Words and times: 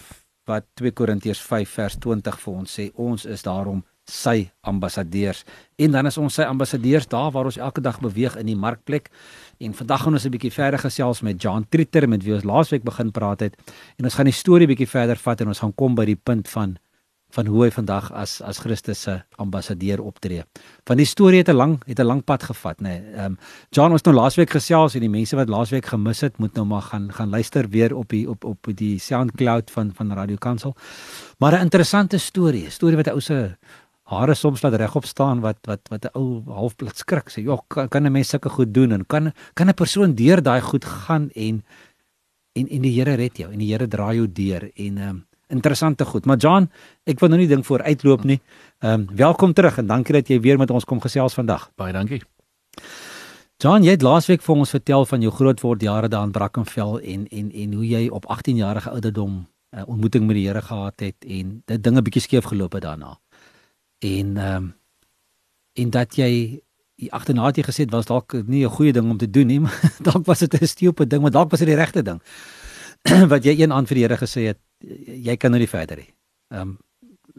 wat 0.49 0.67
2 0.79 0.93
Korintiërs 0.97 1.41
5 1.43 1.77
vers 1.79 1.97
20 2.03 2.39
vir 2.43 2.53
ons 2.53 2.77
sê, 2.79 2.89
ons 2.95 3.25
is 3.25 3.43
daarom 3.45 3.83
sy 4.05 4.49
ambassadeurs. 4.61 5.43
En 5.75 5.91
dan 5.91 6.05
is 6.05 6.17
ons 6.17 6.33
sy 6.33 6.43
ambassadeurs 6.43 7.07
daar 7.07 7.31
waar 7.31 7.45
ons 7.45 7.57
elke 7.57 7.81
dag 7.81 7.99
beweeg 7.99 8.35
in 8.35 8.45
die 8.45 8.55
markplek. 8.55 9.09
En 9.59 9.73
vandag 9.73 10.03
gaan 10.03 10.13
ons 10.13 10.25
'n 10.25 10.31
bietjie 10.31 10.51
verder 10.51 10.79
gesels 10.79 11.21
met 11.21 11.41
John 11.41 11.65
Tritter 11.69 12.09
met 12.09 12.23
wie 12.23 12.33
ons 12.33 12.43
laasweek 12.43 12.83
begin 12.83 13.11
praat 13.11 13.39
het. 13.39 13.55
En 13.97 14.05
ons 14.05 14.13
gaan 14.13 14.25
die 14.25 14.33
storie 14.33 14.67
bietjie 14.67 14.89
verder 14.89 15.15
vat 15.15 15.41
en 15.41 15.47
ons 15.47 15.59
gaan 15.59 15.75
kom 15.75 15.95
by 15.95 16.05
die 16.05 16.19
punt 16.23 16.49
van 16.49 16.77
van 17.35 17.47
hoe 17.47 17.63
hy 17.63 17.71
vandag 17.71 18.11
as 18.17 18.39
as 18.41 18.59
Christus 18.59 19.01
se 19.05 19.17
ambassadeur 19.41 20.01
optree. 20.03 20.43
Van 20.87 20.99
die 20.99 21.05
storie 21.05 21.41
het 21.41 21.49
'n 21.49 21.55
lang 21.55 21.81
het 21.85 21.99
'n 21.99 22.05
lang 22.05 22.23
pad 22.23 22.43
gevat, 22.43 22.81
nê. 22.81 22.83
Nee. 22.83 23.13
Ehm 23.13 23.25
um, 23.25 23.37
John 23.69 23.91
ons 23.91 24.03
nou 24.03 24.15
laasweek 24.15 24.49
gesels 24.49 24.95
en 24.95 25.01
die 25.01 25.09
mense 25.09 25.35
wat 25.35 25.49
laasweek 25.49 25.85
gemis 25.85 26.21
het, 26.21 26.37
moet 26.37 26.53
nou 26.53 26.65
maar 26.65 26.81
gaan 26.81 27.13
gaan 27.13 27.29
luister 27.29 27.69
weer 27.69 27.95
op 27.95 28.09
die 28.09 28.29
op 28.29 28.43
op 28.43 28.67
die 28.75 28.99
SoundCloud 28.99 29.71
van 29.71 29.91
van 29.93 30.13
Radio 30.13 30.35
Kansel. 30.35 30.75
Maar 31.37 31.53
'n 31.53 31.61
interessante 31.61 32.17
storie, 32.17 32.65
'n 32.65 32.71
storie 32.71 32.95
wat 32.95 33.07
'n 33.07 33.11
ou 33.11 33.21
se 33.21 33.57
hare 34.11 34.35
soms 34.35 34.61
laat 34.63 34.75
regop 34.79 35.05
staan 35.07 35.41
wat 35.45 35.59
wat 35.69 35.87
wat 35.89 36.05
'n 36.05 36.17
ou 36.19 36.43
halfplat 36.47 36.97
skrik 36.97 37.29
sê, 37.29 37.43
"Ja, 37.43 37.57
kan, 37.67 37.87
kan 37.89 38.05
'n 38.05 38.11
mens 38.11 38.29
sulke 38.29 38.49
goed 38.49 38.73
doen 38.73 38.91
en 38.91 39.05
kan 39.05 39.31
kan 39.53 39.69
'n 39.69 39.73
persoon 39.73 40.15
deur 40.15 40.41
daai 40.41 40.61
goed 40.61 40.85
gaan 40.85 41.29
en 41.35 41.63
en 42.53 42.67
en 42.67 42.81
die 42.81 42.99
Here 42.99 43.15
red 43.15 43.37
jou 43.37 43.51
en 43.51 43.59
die 43.59 43.71
Here 43.71 43.87
dra 43.87 44.13
jou 44.13 44.27
deur 44.27 44.71
en 44.75 44.97
ehm 44.97 45.09
um, 45.09 45.25
interessante 45.51 46.05
goed. 46.05 46.25
Maar 46.25 46.37
John, 46.37 46.69
ek 47.03 47.19
wil 47.19 47.29
nou 47.29 47.39
nie 47.39 47.47
ding 47.47 47.65
voor 47.65 47.81
uitloop 47.81 48.23
nie. 48.23 48.39
Ehm 48.79 48.93
um, 48.93 49.07
welkom 49.15 49.53
terug 49.53 49.77
en 49.77 49.87
dankie 49.87 50.13
dat 50.13 50.27
jy 50.27 50.39
weer 50.39 50.57
met 50.57 50.71
ons 50.71 50.85
kom 50.85 51.01
gesels 51.01 51.33
vandag. 51.33 51.71
Baie 51.75 51.93
dankie. 51.93 52.21
John, 53.57 53.83
jy 53.83 53.91
het 53.91 54.01
laasweek 54.01 54.41
vir 54.41 54.55
ons 54.55 54.69
vertel 54.69 55.05
van 55.05 55.21
jou 55.21 55.31
grootword 55.31 55.81
jare 55.81 56.07
daar 56.07 56.23
in 56.23 56.31
Brackenfell 56.31 56.99
en 57.03 57.27
en 57.27 57.51
en 57.51 57.73
hoe 57.73 57.87
jy 57.87 58.07
op 58.09 58.25
18 58.25 58.55
jarige 58.55 58.89
ouderdom 58.89 59.47
'n 59.71 59.79
uh, 59.79 59.87
ontmoeting 59.87 60.25
met 60.27 60.35
die 60.35 60.47
Here 60.47 60.61
gehad 60.61 60.99
het 60.99 61.25
en 61.27 61.61
dit 61.65 61.83
dinge 61.83 62.01
bietjie 62.01 62.21
skeef 62.21 62.43
geloop 62.43 62.73
het 62.73 62.81
daarna 62.81 63.20
en 64.01 64.37
ehm 64.37 64.55
um, 64.55 64.69
en 65.73 65.89
dat 65.89 66.17
jy 66.19 66.61
agterna 67.09 67.45
het 67.47 67.61
jy 67.61 67.63
gesê 67.63 67.85
was 67.89 68.05
dalk 68.09 68.33
nie 68.45 68.65
'n 68.65 68.69
goeie 68.69 68.93
ding 68.93 69.09
om 69.09 69.17
te 69.17 69.29
doen 69.29 69.47
nie, 69.47 69.59
maar 69.65 69.93
dalk 70.01 70.25
was 70.25 70.39
dit 70.39 70.61
'n 70.61 70.67
stupid 70.67 71.09
ding, 71.09 71.21
maar 71.21 71.31
dalk 71.31 71.49
was 71.49 71.59
dit 71.59 71.67
die 71.67 71.77
regte 71.77 72.01
ding. 72.03 72.21
wat 73.33 73.43
jy 73.43 73.61
een 73.61 73.73
aan 73.73 73.87
vir 73.87 73.95
die 73.95 74.03
Here 74.03 74.17
gesê 74.17 74.41
het, 74.51 74.59
jy 75.05 75.37
kan 75.37 75.51
nou 75.51 75.59
nie 75.59 75.69
verder 75.69 75.97
nie. 75.97 76.13
Ehm 76.49 76.61
um, 76.61 76.77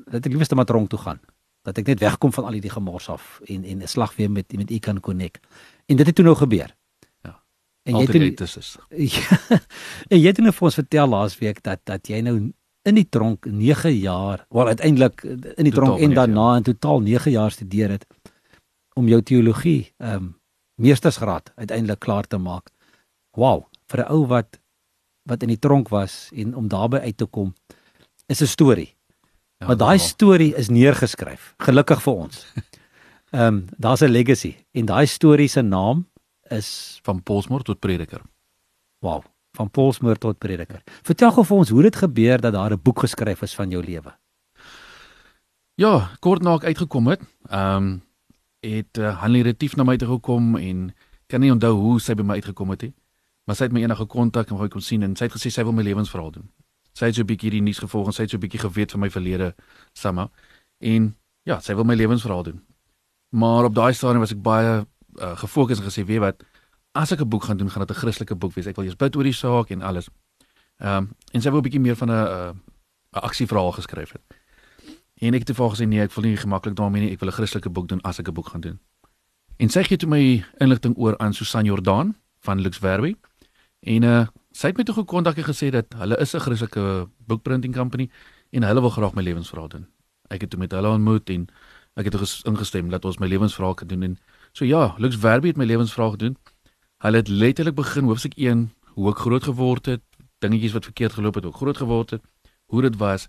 dat 0.08 0.26
ek 0.26 0.32
liefste 0.32 0.54
maar 0.54 0.64
tronk 0.64 0.88
toe 0.88 0.98
gaan. 0.98 1.20
Dat 1.62 1.78
ek 1.78 1.86
net 1.86 2.00
wegkom 2.00 2.32
van 2.32 2.44
al 2.44 2.56
hierdie 2.56 2.72
gemors 2.72 3.08
af 3.08 3.40
en 3.44 3.64
en 3.64 3.82
'n 3.82 3.86
slag 3.86 4.16
weer 4.16 4.30
met 4.30 4.52
met 4.56 4.70
u 4.70 4.78
kan 4.78 5.00
connect. 5.00 5.46
En 5.86 5.96
dit 5.96 6.06
het 6.06 6.14
toe 6.14 6.24
nou 6.24 6.36
gebeur. 6.36 6.74
Ja. 7.22 7.42
En 7.82 7.94
jy 7.96 8.00
het 8.00 8.38
dit 8.38 8.78
Ja. 9.16 9.60
En 10.08 10.20
jy 10.20 10.26
het 10.26 10.38
nou 10.38 10.52
vir 10.52 10.64
ons 10.64 10.74
vertel 10.74 11.08
laasweek 11.08 11.62
dat 11.62 11.80
dat 11.84 12.08
jy 12.08 12.20
nou 12.20 12.52
in 12.82 12.98
die 12.98 13.08
tronk 13.08 13.46
9 13.46 13.94
jaar, 13.98 14.46
wel 14.50 14.66
uiteindelik 14.66 15.22
in 15.22 15.68
die 15.68 15.72
tronk 15.72 16.00
en 16.00 16.14
daarna 16.14 16.56
in 16.56 16.62
totaal 16.66 17.00
9 17.00 17.30
jaar 17.30 17.50
studeer 17.50 17.90
het 17.90 18.06
om 18.94 19.08
jou 19.08 19.22
teologie 19.22 19.92
ehm 19.96 20.14
um, 20.14 20.30
meestersgraad 20.82 21.52
uiteindelik 21.54 22.00
klaar 22.00 22.26
te 22.26 22.38
maak. 22.38 22.70
Wow, 23.36 23.68
vir 23.86 24.00
'n 24.00 24.10
ou 24.12 24.26
wat 24.26 24.58
wat 25.28 25.42
in 25.42 25.48
die 25.48 25.58
tronk 25.58 25.88
was 25.88 26.30
en 26.34 26.54
om 26.56 26.68
daarby 26.68 26.96
uit 26.96 27.16
te 27.16 27.26
kom 27.26 27.54
is 28.26 28.42
'n 28.42 28.46
storie. 28.46 28.96
Ja, 29.58 29.66
maar 29.66 29.76
daai 29.76 29.98
storie 29.98 30.54
is 30.56 30.68
neergeskryf, 30.68 31.54
gelukkig 31.58 32.02
vir 32.02 32.12
ons. 32.14 32.46
Ehm 33.30 33.46
um, 33.46 33.66
daar's 33.78 34.02
'n 34.02 34.10
legacy 34.10 34.56
en 34.72 34.86
daai 34.86 35.06
storie 35.06 35.48
se 35.48 35.62
naam 35.62 36.08
is 36.50 36.98
van 37.02 37.22
Paulsmoor 37.22 37.62
tot 37.62 37.78
prediker. 37.78 38.20
Wow 38.98 39.31
van 39.56 39.70
Paulsmoor 39.70 40.18
tot 40.18 40.38
prediker. 40.38 40.82
Vertel 41.02 41.32
gou 41.32 41.44
vir 41.44 41.56
ons 41.56 41.68
hoe 41.68 41.82
dit 41.82 41.96
gebeur 41.96 42.40
dat 42.40 42.52
daar 42.52 42.72
'n 42.72 42.82
boek 42.82 42.98
geskryf 42.98 43.42
is 43.42 43.54
van 43.54 43.70
jou 43.70 43.84
lewe. 43.84 44.12
Ja, 45.74 46.10
kort 46.20 46.42
na 46.42 46.54
ek 46.54 46.64
uitgekom 46.64 47.06
het, 47.06 47.20
ehm 47.48 47.76
um, 47.76 48.02
het 48.60 48.98
uh, 48.98 49.20
Hanlie 49.20 49.42
Retief 49.42 49.76
na 49.76 49.84
my 49.84 49.96
toe 49.96 50.08
gekom 50.08 50.56
en 50.56 50.94
kan 51.26 51.40
nie 51.40 51.50
onthou 51.50 51.72
hoe 51.74 52.00
sy 52.00 52.14
by 52.14 52.22
my 52.22 52.34
uitgekom 52.34 52.70
het 52.70 52.82
nie. 52.82 52.94
Maar 53.44 53.56
sy 53.56 53.64
het 53.64 53.72
my 53.72 53.80
eendag 53.80 53.98
gekontak 53.98 54.50
en 54.50 54.56
wou 54.56 54.68
kom 54.68 54.80
sien 54.80 55.02
en 55.02 55.16
sy 55.16 55.24
het 55.24 55.34
gesê 55.34 55.50
sy 55.50 55.64
wil 55.66 55.72
my 55.72 55.82
lewensverhaal 55.82 56.30
doen. 56.30 56.50
Sy 56.94 57.06
het 57.10 57.14
so 57.14 57.22
'n 57.22 57.26
bietjie 57.26 57.50
hierdie 57.50 57.62
nuus 57.62 57.78
gevolg 57.78 58.06
en 58.06 58.12
sy 58.12 58.22
het 58.22 58.30
so 58.30 58.36
'n 58.36 58.40
bietjie 58.40 58.60
geweet 58.60 58.90
van 58.92 59.00
my 59.00 59.10
verlede 59.10 59.54
sama 59.92 60.30
en 60.78 61.16
ja, 61.42 61.58
sy 61.60 61.74
wil 61.74 61.84
my 61.84 61.94
lewensverhaal 61.94 62.42
doen. 62.42 62.62
Maar 63.30 63.64
op 63.64 63.74
daai 63.74 63.92
stadium 63.94 64.20
was 64.20 64.32
ek 64.32 64.42
baie 64.42 64.86
uh, 65.20 65.36
gefokus 65.36 65.78
en 65.78 65.84
gesê, 65.84 66.04
"Weet 66.06 66.20
wat, 66.20 66.44
as 66.92 67.12
ek 67.12 67.20
'n 67.20 67.28
boek 67.28 67.44
gaan 67.44 67.56
doen, 67.56 67.70
gaan 67.70 67.86
dit 67.86 67.96
'n 67.96 68.00
Christelike 68.00 68.34
boek 68.34 68.52
wees. 68.54 68.66
Ek 68.66 68.76
wil 68.76 68.84
eers 68.84 68.96
bid 68.96 69.16
oor 69.16 69.24
die 69.24 69.32
saak 69.32 69.70
en 69.70 69.82
alles. 69.82 70.08
Ehm 70.78 70.96
um, 70.96 71.10
en 71.32 71.40
sy 71.40 71.50
wou 71.50 71.58
'n 71.60 71.62
bietjie 71.62 71.80
meer 71.80 71.96
van 71.96 72.10
'n 72.10 72.60
'n 73.12 73.20
aksieverhaal 73.20 73.72
geskryf 73.72 74.12
het. 74.12 74.22
En 75.22 75.34
ek 75.34 75.46
het 75.46 75.56
toe 75.56 75.70
gesê 75.70 75.86
nee, 75.86 76.00
ek 76.00 76.10
voel 76.10 76.24
nie 76.24 76.36
gemaklik 76.36 76.74
daarmee 76.74 77.02
nie. 77.02 77.12
Ek 77.12 77.20
wil 77.20 77.28
'n 77.28 77.32
Christelike 77.32 77.70
boek 77.70 77.88
doen 77.88 78.00
as 78.00 78.18
ek 78.18 78.28
'n 78.28 78.32
boek 78.34 78.48
gaan 78.48 78.60
doen. 78.60 78.80
En 79.56 79.68
sy 79.68 79.82
gee 79.82 79.96
toe 79.96 80.08
my 80.08 80.44
inligting 80.58 80.96
oor 80.96 81.18
aan 81.18 81.34
Susan 81.34 81.64
Jordan 81.64 82.16
van 82.40 82.60
Lux 82.60 82.78
Verbi. 82.78 83.16
En 83.80 84.02
uh 84.02 84.26
sy 84.52 84.66
het 84.66 84.76
my 84.76 84.84
toe 84.84 84.94
gekontak 84.94 85.36
en 85.36 85.44
gesê 85.44 85.70
dat 85.70 85.86
hulle 85.96 86.16
is 86.20 86.34
'n 86.34 86.40
Christelike 86.40 87.08
boekprinting 87.26 87.74
company 87.74 88.10
en 88.50 88.62
hulle 88.62 88.80
wil 88.80 88.90
graag 88.90 89.14
my 89.14 89.22
lewensverhaal 89.22 89.68
doen. 89.68 89.86
Ek 90.28 90.40
het 90.40 90.50
toe 90.50 90.58
met 90.58 90.72
hulle 90.72 90.88
ontmoet 90.88 91.30
en 91.30 91.48
ek 91.94 92.04
het 92.04 92.44
ingestem 92.44 92.90
dat 92.90 93.04
ons 93.04 93.18
my 93.18 93.26
lewensverhaal 93.26 93.74
kan 93.74 93.86
doen 93.86 94.02
en 94.02 94.18
so 94.52 94.64
ja, 94.64 94.94
Lux 94.98 95.16
Verbi 95.16 95.48
het 95.48 95.56
my 95.56 95.64
lewensverhaal 95.64 96.10
gedoen. 96.10 96.36
Hulle 97.02 97.16
het 97.16 97.28
letterlik 97.28 97.74
begin 97.74 98.04
hoofstuk 98.06 98.36
1 98.38 98.60
hoe 98.94 99.08
ek 99.10 99.20
groot 99.24 99.42
geword 99.42 99.88
het, 99.90 100.02
dingetjies 100.38 100.74
wat 100.76 100.84
verkeerd 100.86 101.16
geloop 101.16 101.34
het, 101.34 101.46
hoe 101.48 101.50
ek 101.50 101.58
groot 101.58 101.78
geword 101.82 102.12
het, 102.14 102.22
hoe 102.70 102.82
dit 102.84 102.98
was 103.00 103.24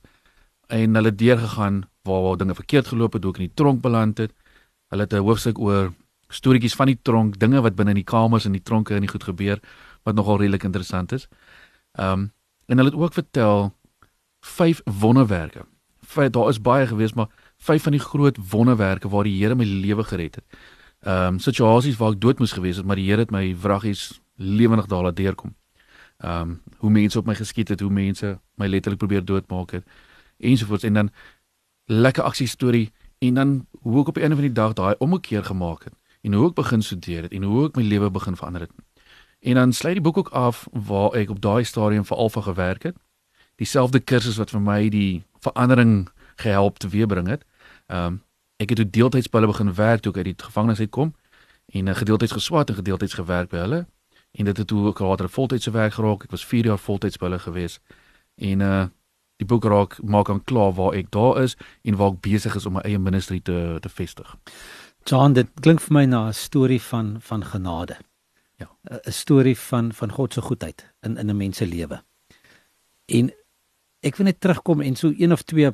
en 0.70 0.94
hulle 0.94 1.12
deur 1.18 1.40
gegaan 1.42 1.80
waar 2.06 2.22
waar 2.22 2.38
dinge 2.38 2.54
verkeerd 2.54 2.92
geloop 2.92 3.18
het, 3.18 3.24
hoe 3.26 3.34
ek 3.34 3.40
in 3.42 3.48
die 3.48 3.58
tronk 3.58 3.82
beland 3.82 4.22
het. 4.22 4.36
Hulle 4.94 5.08
het 5.08 5.14
'n 5.14 5.26
hoofstuk 5.26 5.58
oor 5.58 5.90
storieetjies 6.30 6.76
van 6.78 6.86
die 6.86 7.00
tronk, 7.02 7.40
dinge 7.40 7.62
wat 7.62 7.76
binne 7.76 7.98
in 7.98 8.02
die 8.02 8.12
kamers 8.14 8.46
en 8.46 8.52
die 8.52 8.62
tronke 8.62 8.94
en 8.94 9.02
die 9.02 9.10
goed 9.10 9.24
gebeur 9.24 9.60
wat 10.04 10.16
nogal 10.16 10.38
redelik 10.38 10.64
interessant 10.64 11.12
is. 11.12 11.28
Ehm 11.98 12.12
um, 12.12 12.32
en 12.68 12.78
hulle 12.78 12.90
het 12.90 13.00
ook 13.00 13.14
vertel 13.14 13.74
vyf 14.40 14.82
wonderwerke. 14.86 15.66
Vyf 16.02 16.30
daar 16.30 16.50
is 16.50 16.62
baie 16.62 16.88
gewees, 16.88 17.14
maar 17.14 17.30
vyf 17.58 17.84
van 17.84 17.92
die 17.92 18.06
groot 18.06 18.38
wonderwerke 18.52 19.10
waar 19.10 19.24
die 19.24 19.38
Here 19.42 19.56
my 19.56 19.66
lewe 19.66 20.04
gered 20.04 20.36
het 20.36 20.46
ehm 21.04 21.34
um, 21.34 21.40
situasies 21.40 21.98
waar 22.00 22.14
ek 22.16 22.22
dood 22.22 22.40
moes 22.40 22.56
gewees 22.56 22.78
het, 22.80 22.86
maar 22.86 22.96
die 22.96 23.10
Here 23.10 23.20
het 23.20 23.32
my 23.32 23.56
vraggies 23.56 24.22
lewendig 24.36 24.86
daar 24.88 25.04
laat 25.04 25.16
deurkom. 25.16 25.56
Ehm 26.18 26.42
um, 26.42 26.62
hoe 26.78 26.92
mense 26.92 27.20
op 27.20 27.26
my 27.26 27.36
geskiet 27.36 27.70
het, 27.70 27.80
hoe 27.80 27.92
mense 27.92 28.40
my 28.56 28.68
letterlik 28.68 29.00
probeer 29.00 29.26
doodmaak 29.26 29.72
het 29.72 29.86
ensovoorts 30.38 30.84
en 30.84 30.94
dan 30.94 31.10
lekker 31.86 32.24
aksie 32.24 32.48
storie 32.48 32.92
en 33.20 33.34
dan 33.34 33.68
hoe 33.82 34.02
ek 34.02 34.08
op 34.08 34.18
einde 34.18 34.36
van 34.36 34.46
die 34.46 34.54
dag 34.54 34.74
daai 34.74 34.96
omkeer 34.98 35.44
gemaak 35.44 35.84
het 35.84 35.94
en 36.22 36.34
hoe 36.34 36.48
ek 36.50 36.56
begin 36.56 36.82
studeer 36.82 37.28
het 37.28 37.32
en 37.32 37.44
hoe 37.44 37.68
ek 37.68 37.76
my 37.76 37.84
lewe 37.84 38.10
begin 38.10 38.36
verander 38.36 38.62
het. 38.62 38.72
En 39.44 39.54
dan 39.60 39.74
sluit 39.74 39.96
die 39.96 40.04
boek 40.04 40.18
ook 40.18 40.30
af 40.30 40.68
waar 40.72 41.16
ek 41.20 41.30
op 41.30 41.42
daai 41.42 41.64
stadium 41.64 42.06
vir 42.06 42.18
Alfa 42.18 42.42
gewerk 42.42 42.84
het. 42.84 42.96
Dieselfde 43.56 44.00
kursus 44.00 44.38
wat 44.40 44.50
vir 44.50 44.62
my 44.62 44.90
die 44.90 45.24
verandering 45.44 46.08
gehelp 46.36 46.78
te 46.78 46.88
weerbring 46.88 47.28
het. 47.28 47.44
Ehm 47.88 48.06
um, 48.06 48.22
ek 48.64 48.72
het 48.72 48.80
toe 48.80 48.90
deeltyds 48.90 49.30
by 49.30 49.42
hulle 49.42 49.52
begin 49.52 49.74
werk 49.76 50.04
toe 50.04 50.14
ek 50.14 50.22
uit 50.22 50.30
die 50.32 50.46
gevangenis 50.46 50.80
uitkom 50.80 51.14
en 51.74 51.88
uh, 51.88 51.96
gedeeltyds 51.96 52.36
geswat 52.38 52.72
en 52.72 52.80
gedeeltyds 52.80 53.18
gewerk 53.20 53.52
by 53.52 53.64
hulle 53.66 53.86
en 54.34 54.50
dit 54.50 54.58
het 54.58 54.68
toe 54.68 54.86
ook 54.88 55.00
later 55.00 55.30
voltydse 55.30 55.72
werk 55.72 55.94
geraak. 55.94 56.24
Ek 56.24 56.32
was 56.32 56.46
4 56.46 56.66
jaar 56.66 56.82
voltyds 56.82 57.20
by 57.22 57.30
hulle 57.30 57.40
gewees. 57.40 57.80
En 58.36 58.60
uh 58.60 58.84
die 59.42 59.48
boek 59.50 59.66
raak 59.66 59.98
maak 60.06 60.30
aan 60.30 60.44
klaar 60.46 60.76
waar 60.78 60.94
ek 60.94 61.10
daar 61.12 61.42
is 61.42 61.56
en 61.82 61.96
waar 61.98 62.14
ek 62.14 62.20
besig 62.22 62.56
is 62.56 62.66
om 62.70 62.78
my 62.78 62.84
eie 62.86 63.00
ministry 63.02 63.40
te 63.42 63.78
te 63.82 63.90
vestig. 63.90 64.30
John, 65.10 65.34
dit 65.34 65.50
klink 65.60 65.82
vir 65.82 65.94
my 65.94 66.04
na 66.06 66.28
'n 66.28 66.34
storie 66.34 66.82
van 66.82 67.18
van 67.20 67.44
genade. 67.44 67.98
Ja. 68.62 68.70
'n 68.84 69.12
storie 69.12 69.58
van 69.58 69.92
van 69.94 70.12
God 70.12 70.34
se 70.34 70.42
goedheid 70.42 70.94
in 71.02 71.18
in 71.18 71.30
'n 71.30 71.38
mens 71.38 71.58
se 71.58 71.66
lewe. 71.66 72.04
En 73.06 73.34
ek 74.00 74.16
wil 74.16 74.26
net 74.26 74.40
terugkom 74.40 74.82
en 74.82 74.96
so 74.96 75.14
een 75.18 75.32
of 75.32 75.42
twee 75.42 75.72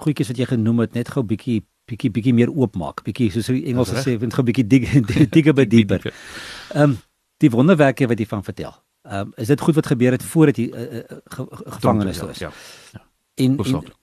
goedjies 0.00 0.28
wat 0.28 0.36
jy 0.36 0.46
genoem 0.46 0.78
het 0.78 0.94
net 0.94 1.08
gou 1.08 1.24
bietjie 1.24 1.66
bietjie 1.92 2.10
bietjie 2.14 2.34
meer 2.36 2.52
oopmaak, 2.52 3.04
bietjie 3.06 3.30
soos 3.34 3.50
die 3.52 3.66
Engelse 3.72 4.02
sê, 4.04 4.16
vind 4.20 4.34
gou 4.34 4.44
bietjie 4.46 4.66
dig 4.72 4.88
digger 5.32 5.56
by 5.56 5.66
dieper. 5.68 6.08
Ehm 6.72 6.92
um, 6.92 7.00
die 7.42 7.50
wonderwerke 7.50 8.06
wat 8.06 8.20
jy 8.22 8.26
van 8.30 8.44
vertel. 8.46 8.74
Ehm 9.02 9.28
um, 9.28 9.32
is 9.36 9.50
dit 9.50 9.60
goed 9.60 9.74
wat 9.74 9.88
gebeur 9.90 10.14
het 10.14 10.22
voordat 10.22 10.60
jy 10.62 10.68
uh, 10.70 10.82
uh, 10.82 11.18
ge, 11.36 11.46
ge, 11.50 11.64
gevangenes 11.76 12.20
ja, 12.20 12.26
was? 12.26 12.42
Ja. 12.44 12.50
En, 13.34 13.44
en 13.44 13.56
Hoofsaaklik. 13.56 13.96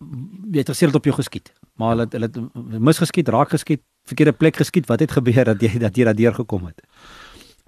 jy 0.52 0.64
het 0.64 0.72
gesê 0.74 0.90
dit 0.90 0.98
op 1.00 1.08
jou 1.08 1.16
geskiet. 1.16 1.54
Maar 1.80 1.94
hulle 1.96 2.08
hulle 2.10 2.28
het 2.28 2.80
misgeskiet, 2.90 3.30
raak 3.30 3.54
geskiet, 3.54 3.84
verkeerde 4.10 4.34
plek 4.34 4.60
geskiet. 4.60 4.90
Wat 4.90 5.00
het 5.00 5.14
gebeur 5.16 5.54
dat 5.54 5.62
jy 5.62 5.78
dat 5.80 5.96
jy 5.96 6.08
daardeur 6.10 6.36
gekom 6.42 6.68
het? 6.72 6.84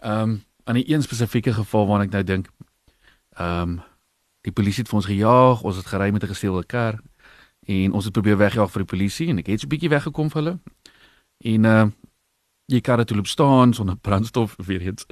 Ehm 0.01 0.35
um, 0.35 0.39
aan 0.63 0.77
die 0.77 0.85
een 0.93 1.01
spesifieke 1.01 1.53
geval 1.53 1.87
waarna 1.87 2.05
ek 2.09 2.17
nou 2.17 2.23
dink. 2.23 2.51
Ehm 3.37 3.61
um, 3.61 3.79
die 4.41 4.51
polisie 4.51 4.81
het 4.81 4.89
vir 4.89 4.97
ons 4.97 5.05
gejaag, 5.05 5.61
ons 5.61 5.77
het 5.77 5.85
gery 5.85 6.09
met 6.11 6.23
'n 6.23 6.33
gesteelde 6.33 6.65
kar 6.65 6.99
en 7.71 7.91
ons 7.97 8.05
het 8.07 8.13
probeer 8.13 8.37
wegjaag 8.37 8.71
vir 8.71 8.83
die 8.83 8.91
polisie 8.93 9.27
en 9.31 9.41
ek 9.41 9.51
het 9.51 9.61
so 9.63 9.67
'n 9.67 9.73
bietjie 9.73 9.89
weggekom 9.89 10.29
vir 10.29 10.41
hulle. 10.41 10.55
En 11.43 11.65
uh, 11.65 12.81
kar 12.81 12.97
het 12.97 13.07
toe 13.07 13.17
loop 13.17 13.27
staan 13.27 13.73
sonder 13.73 13.97
brandstof 13.97 14.55
weer 14.57 14.81
eens. 14.81 15.05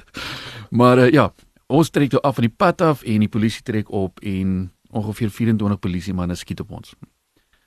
Maar 0.70 0.98
uh, 0.98 1.10
ja, 1.10 1.32
ons 1.66 1.90
trek 1.90 2.10
toe 2.10 2.20
af 2.20 2.34
van 2.34 2.44
die 2.44 2.56
pad 2.56 2.80
af 2.80 3.02
en 3.02 3.18
die 3.18 3.28
polisie 3.28 3.62
trek 3.62 3.90
op 3.90 4.20
en 4.20 4.72
ongeveer 4.90 5.30
24 5.30 5.78
polisie 5.78 6.14
manne 6.14 6.34
skiet 6.34 6.60
op 6.60 6.70
ons. 6.70 6.94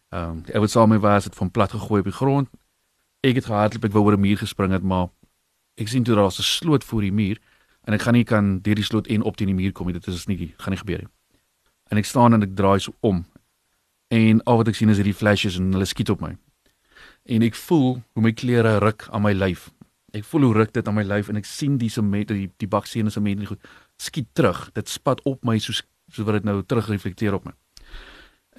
Ehm 0.09 0.29
um, 0.29 0.43
ou 0.53 0.59
wat 0.59 0.71
saam 0.71 0.89
met 0.89 1.01
my 1.01 1.07
was 1.07 1.23
het 1.23 1.35
van 1.35 1.51
plat 1.51 1.71
gegooi 1.71 1.99
op 1.99 2.05
die 2.05 2.13
grond. 2.13 2.49
Ek 3.21 3.35
het 3.35 3.45
gehardloop, 3.45 3.85
ek 3.85 3.91
wou 3.91 4.03
oor 4.03 4.17
'n 4.17 4.19
muur 4.19 4.37
gespring 4.37 4.71
het, 4.71 4.83
maar 4.83 5.07
ek 5.75 5.87
sien 5.87 6.03
toe 6.03 6.15
daar's 6.15 6.39
'n 6.39 6.43
sloot 6.43 6.83
voor 6.83 7.01
die 7.01 7.11
muur 7.11 7.39
en 7.83 7.93
ek 7.93 8.01
gaan 8.01 8.13
nie 8.13 8.23
kan 8.23 8.61
deur 8.61 8.75
die 8.75 8.83
slot 8.83 9.07
en 9.07 9.21
op 9.21 9.35
teen 9.35 9.47
die 9.47 9.55
muur 9.55 9.71
kom 9.71 9.87
nie. 9.87 9.93
Dit 9.93 10.07
is 10.07 10.27
nie 10.27 10.53
gaan 10.57 10.71
nie 10.71 10.77
gebeur 10.77 10.97
nie. 10.97 11.07
En 11.89 11.97
ek 11.97 12.05
staan 12.05 12.33
en 12.33 12.41
ek 12.41 12.55
draai 12.55 12.79
so 12.79 12.93
om. 12.99 13.25
En 14.13 14.41
al 14.43 14.59
wat 14.59 14.69
ek 14.69 14.77
sien 14.77 14.91
is 14.93 14.99
hierdie 15.01 15.15
flashes 15.17 15.57
en 15.57 15.71
hulle 15.73 15.87
skiet 15.89 16.11
op 16.13 16.21
my. 16.21 16.35
En 17.33 17.45
ek 17.45 17.55
voel 17.57 17.87
hoe 18.13 18.25
my 18.25 18.33
klere 18.35 18.75
ruk 18.83 19.07
aan 19.09 19.23
my 19.25 19.31
lyf. 19.33 19.71
Ek 20.13 20.27
voel 20.29 20.49
hoe 20.49 20.57
ruk 20.59 20.73
dit 20.75 20.87
aan 20.87 20.97
my 20.99 21.05
lyf 21.07 21.31
en 21.31 21.39
ek 21.39 21.47
sien 21.49 21.79
die 21.81 21.89
sement 21.89 22.29
die, 22.29 22.49
die 22.61 22.69
baksene 22.69 23.13
sement 23.13 23.41
nie 23.41 23.49
goed 23.49 23.71
skiet 24.01 24.29
terug. 24.37 24.67
Dit 24.77 24.91
spat 24.91 25.23
op 25.29 25.41
my 25.47 25.57
soos 25.63 25.81
so 26.13 26.27
wat 26.27 26.41
dit 26.41 26.45
nou 26.45 26.59
terugreflekteer 26.61 27.39
op 27.39 27.47
my. 27.47 27.55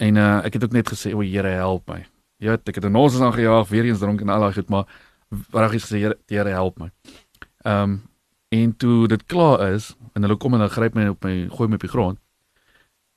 En 0.02 0.18
uh, 0.18 0.40
ek 0.46 0.56
het 0.56 0.64
ook 0.66 0.74
net 0.74 0.90
gesê 0.90 1.12
o, 1.14 1.22
Here 1.22 1.54
help 1.60 1.86
my. 1.90 2.00
Ja, 2.42 2.56
ek 2.58 2.80
het 2.80 2.84
'n 2.84 2.92
nonsens 2.92 3.22
aangejaag, 3.22 3.68
weer 3.68 3.84
eens 3.84 3.98
dronk 4.02 4.20
en 4.20 4.28
al 4.28 4.40
daai 4.40 4.54
goed, 4.54 4.68
maar 4.68 4.86
regtig 5.52 5.82
gesê 5.86 5.98
Here, 6.02 6.18
die 6.26 6.36
Here 6.38 6.50
help 6.50 6.78
my. 6.78 6.90
Ehm 7.62 7.82
um, 7.82 8.02
en 8.54 8.76
toe 8.76 9.08
dit 9.08 9.26
klaar 9.26 9.72
is 9.74 9.96
en 10.14 10.22
hulle 10.22 10.36
kom 10.36 10.54
en 10.54 10.60
hulle 10.60 10.70
gryp 10.70 10.94
my 10.94 11.08
op 11.08 11.24
my 11.24 11.48
gooi 11.50 11.68
my 11.68 11.74
op 11.74 11.80
die 11.80 11.90
grond. 11.90 12.18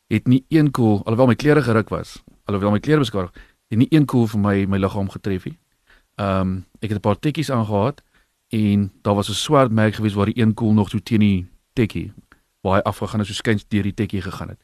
Het 0.07 0.27
nie 0.27 0.45
een 0.47 0.71
koel, 0.71 1.01
alhoewel 1.03 1.27
my 1.27 1.35
klere 1.35 1.61
geruk 1.61 1.89
was, 1.89 2.23
alhoewel 2.45 2.71
my 2.71 2.79
klere 2.79 2.99
beskadig, 3.03 3.31
het 3.67 3.77
nie 3.77 3.87
een 3.89 4.05
koel 4.05 4.27
vir 4.27 4.39
my 4.39 4.65
my 4.65 4.77
liggaam 4.77 5.09
getref 5.09 5.45
nie. 5.45 5.57
Ehm 6.15 6.39
um, 6.39 6.65
ek 6.79 6.89
het 6.89 6.97
'n 6.97 7.05
paar 7.07 7.19
tekkies 7.19 7.51
aangehad 7.51 8.01
en 8.49 8.91
daar 9.01 9.15
was 9.15 9.29
'n 9.29 9.33
swart 9.33 9.71
merk 9.71 9.95
gewees 9.95 10.13
waar 10.13 10.25
die 10.25 10.41
een 10.41 10.53
koel 10.53 10.73
nog 10.73 10.89
so 10.89 10.99
teen 10.99 11.19
die 11.19 11.47
tekkie 11.73 12.13
waar 12.61 12.75
hy 12.75 12.81
afgegaan 12.81 13.19
het 13.19 13.27
so 13.27 13.33
skuins 13.33 13.67
deur 13.67 13.83
die 13.83 13.93
tekkie 13.93 14.21
gegaan 14.21 14.47
het. 14.47 14.61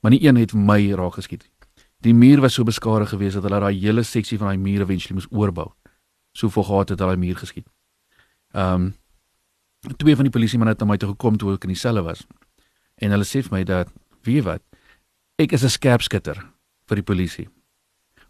Maar 0.00 0.10
nie 0.10 0.24
een 0.26 0.36
het 0.36 0.52
my 0.52 0.92
raak 0.92 1.14
geskiet. 1.14 1.50
Die 1.98 2.14
muur 2.14 2.40
was 2.40 2.54
so 2.54 2.62
beskadig 2.62 3.08
geweest 3.08 3.34
dat 3.34 3.42
hulle 3.42 3.60
daai 3.60 3.78
hele 3.80 4.02
seksie 4.02 4.38
van 4.38 4.46
daai 4.46 4.58
muur 4.58 4.80
eventually 4.80 5.14
moes 5.14 5.30
oorbou. 5.30 5.72
So 6.32 6.48
vol 6.48 6.64
gehad 6.64 6.88
het 6.88 6.98
daai 6.98 7.16
muur 7.16 7.36
geskiet. 7.36 7.66
Ehm 8.52 8.74
um, 8.74 8.94
twee 9.96 10.14
van 10.14 10.24
die 10.24 10.32
polisiemanne 10.32 10.72
het 10.72 10.80
na 10.80 10.86
my 10.86 10.96
toe 10.96 11.08
gekom 11.08 11.36
toe 11.36 11.54
ek 11.54 11.64
in 11.64 11.74
die 11.74 11.78
selle 11.78 12.02
was. 12.02 12.26
En 12.94 13.10
hulle 13.10 13.24
sê 13.24 13.42
vir 13.42 13.52
my 13.52 13.64
dat 13.64 13.88
weet 14.22 14.44
wat? 14.44 14.62
Ek 15.36 15.52
is 15.52 15.64
'n 15.64 15.68
skerpskutter 15.68 16.38
vir 16.86 16.96
die 16.96 17.02
polisie. 17.02 17.48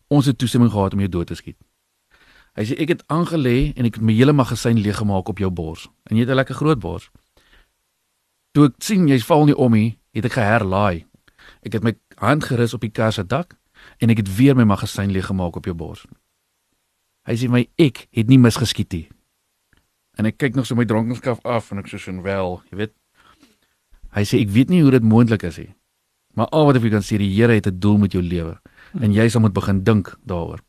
Ons 0.09 0.27
het 0.27 0.39
toestemming 0.39 0.71
gehad 0.73 0.93
om 0.93 1.01
jou 1.01 1.09
dood 1.09 1.27
te 1.27 1.35
skiet. 1.35 1.57
Hy 2.57 2.65
sê 2.65 2.81
ek 2.81 2.89
het 2.89 3.07
aangelê 3.09 3.77
en 3.77 3.85
ek 3.85 3.95
het 3.95 4.03
my 4.03 4.13
hele 4.13 4.33
magasyn 4.33 4.81
leeggemaak 4.81 5.29
op 5.29 5.39
jou 5.39 5.51
bors. 5.51 5.89
En 6.09 6.17
jy 6.17 6.21
het 6.21 6.31
'n 6.31 6.35
lekker 6.35 6.55
groot 6.55 6.79
bors. 6.79 7.11
Toe 8.53 8.67
ek 8.67 8.75
sien 8.79 9.09
jy 9.09 9.19
val 9.19 9.45
nie 9.45 9.57
om 9.57 9.73
nie, 9.73 9.99
het 10.15 10.25
ek 10.25 10.33
geherlaai. 10.33 11.05
Ek 11.63 11.73
het 11.73 11.83
my 11.83 11.95
hand 12.17 12.45
gerus 12.45 12.75
op 12.75 12.81
die 12.81 12.91
kar 12.91 13.13
se 13.13 13.27
dak 13.27 13.55
en 13.99 14.11
ek 14.11 14.17
het 14.17 14.37
weer 14.37 14.57
my 14.57 14.65
magasyn 14.65 15.13
leeggemaak 15.13 15.57
op 15.57 15.65
jou 15.65 15.75
bors. 15.75 16.07
Hy 17.27 17.35
sê 17.35 17.51
my 17.51 17.69
ek 17.77 18.09
het 18.13 18.29
nie 18.29 18.39
misgeskiet 18.39 18.93
nie. 18.93 19.09
En 20.17 20.25
ek 20.25 20.39
kyk 20.39 20.55
nog 20.55 20.67
so 20.67 20.75
my 20.75 20.85
dronkenskap 20.85 21.45
af 21.45 21.71
en 21.71 21.79
ek 21.79 21.87
sê 21.89 21.99
so 21.99 22.23
wel, 22.23 22.63
jy 22.71 22.77
weet. 22.77 22.95
Hy 24.13 24.23
sê 24.23 24.41
ek 24.41 24.49
weet 24.49 24.69
nie 24.71 24.83
hoe 24.83 24.91
dit 24.91 25.03
moontlik 25.03 25.43
is 25.43 25.59
nie. 25.59 25.75
Maar 26.35 26.47
al 26.51 26.67
wat 26.67 26.77
ek 26.77 26.91
kan 26.91 27.03
sê, 27.03 27.19
die 27.19 27.31
Here 27.31 27.53
het 27.53 27.67
'n 27.67 27.79
doel 27.79 27.99
met 27.99 28.13
jou 28.13 28.23
lewe 28.23 28.61
en 29.01 29.13
jy 29.13 29.29
sal 29.29 29.41
moet 29.41 29.53
begin 29.53 29.83
dink 29.83 30.17
daaroor. 30.25 30.61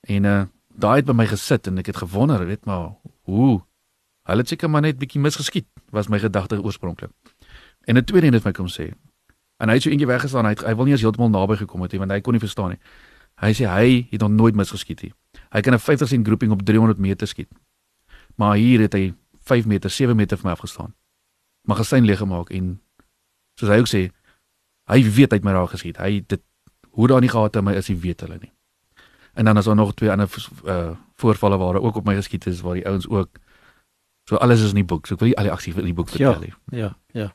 En 0.00 0.24
uh 0.24 0.46
daai 0.78 0.96
het 0.96 1.06
by 1.06 1.12
my 1.12 1.26
gesit 1.26 1.66
en 1.66 1.78
ek 1.78 1.86
het 1.86 1.96
gewonder, 1.96 2.46
weet 2.46 2.64
maar, 2.64 2.94
hoe 3.26 3.62
hulle 4.22 4.46
seker 4.46 4.70
maar 4.70 4.84
net 4.84 4.98
bietjie 4.98 5.20
misgeskiet, 5.20 5.66
was 5.90 6.08
my 6.08 6.18
gedagte 6.18 6.62
oorspronklik. 6.62 7.10
En 7.84 7.96
'n 7.96 8.04
tweede 8.04 8.26
een 8.26 8.32
het 8.32 8.44
my 8.44 8.52
kom 8.52 8.68
sê. 8.68 8.94
En 9.58 9.68
hy 9.68 9.74
het 9.74 9.82
so 9.82 9.90
eendag 9.90 10.06
weggestaan, 10.06 10.44
hy 10.44 10.50
het, 10.50 10.62
hy 10.62 10.74
wil 10.74 10.84
nie 10.84 10.92
eens 10.92 11.02
heeltemal 11.02 11.30
naby 11.30 11.56
gekom 11.56 11.82
het 11.82 11.92
nie 11.92 11.98
want 11.98 12.10
hy 12.10 12.20
kon 12.20 12.32
nie 12.32 12.40
verstaan 12.40 12.68
nie. 12.68 12.78
Hy 13.40 13.52
sê 13.54 13.66
hy 13.66 14.06
het 14.10 14.20
nog 14.20 14.30
nooit 14.30 14.54
misgeskiet 14.54 15.02
nie. 15.02 15.12
Hy 15.50 15.60
kan 15.60 15.74
'n 15.74 15.78
50 15.78 16.08
cent 16.08 16.26
groeping 16.26 16.52
op 16.52 16.62
300 16.62 16.98
meter 16.98 17.26
skiet. 17.26 17.48
Maar 18.36 18.56
hier 18.56 18.80
het 18.80 18.92
hy 18.92 19.14
5 19.40 19.66
meter, 19.66 19.90
7 19.90 20.16
meter 20.16 20.36
van 20.36 20.50
my 20.50 20.52
afgestaan. 20.52 20.94
Magasyn 21.62 22.04
leeg 22.04 22.18
gemaak 22.18 22.50
en 22.50 22.80
soos 23.54 23.70
hy 23.70 23.78
ook 23.78 23.88
sê, 23.88 24.10
hy 24.88 25.02
weet 25.04 25.32
hy 25.32 25.40
het 25.40 25.44
my 25.46 25.52
raak 25.56 25.74
geskiet. 25.74 26.00
Hy 26.02 26.22
dit 26.26 26.42
hoe 26.98 27.08
daar 27.08 27.20
nie 27.20 27.30
gehad 27.30 27.54
het 27.54 27.64
my 27.64 27.76
is, 27.78 27.88
hy 27.88 27.98
weet 28.02 28.24
hulle 28.26 28.38
nie. 28.40 28.52
En 29.38 29.44
dan 29.44 29.58
is 29.60 29.68
daar 29.68 29.76
nog 29.78 29.94
twee 29.94 30.10
ander 30.10 30.28
uh 30.64 30.94
voorvalle 31.18 31.56
waar 31.58 31.80
ook 31.82 31.96
op 31.96 32.04
my 32.06 32.14
geskiet 32.14 32.46
is 32.46 32.60
waar 32.62 32.76
die 32.78 32.86
ouens 32.86 33.08
ook 33.08 33.40
so 34.28 34.36
alles 34.36 34.60
is 34.62 34.68
in 34.68 34.82
die 34.82 34.84
boek. 34.86 35.06
So 35.06 35.16
ek 35.16 35.20
wil 35.20 35.28
nie 35.28 35.36
al 35.36 35.48
die 35.48 35.52
aksie 35.52 35.72
in 35.74 35.88
die 35.88 35.96
boek 35.96 36.12
vertel 36.12 36.38
nie. 36.44 36.52
Ja, 36.70 36.92
ja. 37.16 37.32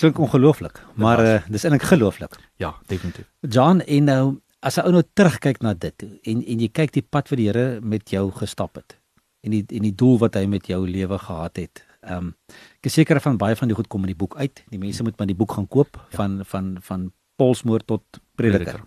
Klink 0.00 0.18
ongelooflik, 0.18 0.80
maar 0.96 1.20
uh, 1.22 1.34
dis 1.52 1.66
eintlik 1.68 1.84
gelooflik. 1.86 2.34
Ja, 2.56 2.72
definitief. 2.88 3.28
John 3.40 3.84
en 3.84 4.08
nou 4.08 4.24
as 4.60 4.76
'n 4.76 4.86
ou 4.88 4.92
nou 4.92 5.02
terugkyk 5.12 5.62
na 5.62 5.74
dit 5.74 6.02
en 6.02 6.42
en 6.44 6.60
jy 6.60 6.68
kyk 6.68 6.92
die 6.92 7.06
pad 7.06 7.28
wat 7.28 7.38
die 7.38 7.46
Here 7.46 7.80
met 7.80 8.10
jou 8.10 8.30
gestap 8.30 8.74
het 8.74 8.98
en 9.40 9.50
die 9.50 9.64
en 9.68 9.82
die 9.82 9.94
doel 9.94 10.18
wat 10.18 10.34
hy 10.34 10.46
met 10.46 10.66
jou 10.66 10.88
lewe 10.88 11.18
gehad 11.18 11.56
het. 11.56 11.84
Ehm 12.00 12.16
um, 12.16 12.34
ek 12.80 12.86
is 12.88 12.92
seker 12.96 13.20
van 13.20 13.36
baie 13.36 13.56
van 13.56 13.68
die 13.68 13.76
goed 13.76 13.88
kom 13.88 14.00
in 14.06 14.12
die 14.14 14.16
boek 14.16 14.36
uit. 14.36 14.62
Die 14.72 14.78
mense 14.78 15.02
moet 15.02 15.18
maar 15.18 15.26
die 15.26 15.36
boek 15.36 15.52
gaan 15.52 15.68
koop 15.68 15.96
ja. 15.96 16.16
van 16.16 16.40
van 16.44 16.76
van 16.80 17.12
Paulsmoor 17.36 17.84
tot 17.84 18.02
Prediker. 18.34 18.80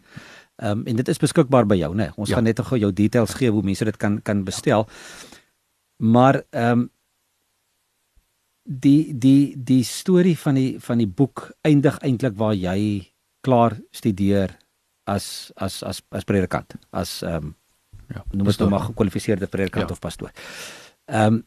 Ehm 0.57 0.79
um, 0.79 0.85
en 0.85 0.95
dit 0.95 1.07
is 1.07 1.17
beskikbaar 1.21 1.65
by 1.67 1.75
jou, 1.75 1.93
né? 1.95 2.11
Ons 2.15 2.29
Ja. 2.29 2.35
gaan 2.35 2.43
net 2.43 2.59
gou 2.59 2.79
jou 2.79 2.91
details 2.93 3.33
gee 3.33 3.49
hoe 3.51 3.61
mense 3.63 3.85
dit 3.85 3.97
kan 3.97 4.21
kan 4.21 4.43
bestel. 4.43 4.87
Maar 5.97 6.43
ehm 6.49 6.79
um, 6.79 6.89
die 8.63 9.13
die 9.19 9.53
die 9.57 9.83
storie 9.83 10.37
van 10.39 10.55
die 10.55 10.79
van 10.79 10.97
die 10.97 11.07
boek 11.07 11.51
eindig 11.61 11.97
eintlik 11.99 12.35
waar 12.39 12.53
jy 12.55 13.11
klaar 13.43 13.75
studeer 13.91 14.57
as 15.05 15.51
as 15.55 15.83
as 15.83 16.01
as 16.11 16.23
predikant, 16.23 16.75
as 16.91 17.21
ehm 17.23 17.35
um, 17.35 17.55
Ja. 18.13 18.23
noem 18.31 18.45
dit 18.47 18.59
nou 18.59 18.69
maar 18.69 18.79
gekwalifiseerde 18.79 19.47
predikant 19.47 19.87
Ja. 19.89 19.91
of 19.93 19.99
pastoor. 19.99 20.31
Ehm 21.05 21.33
um, 21.33 21.43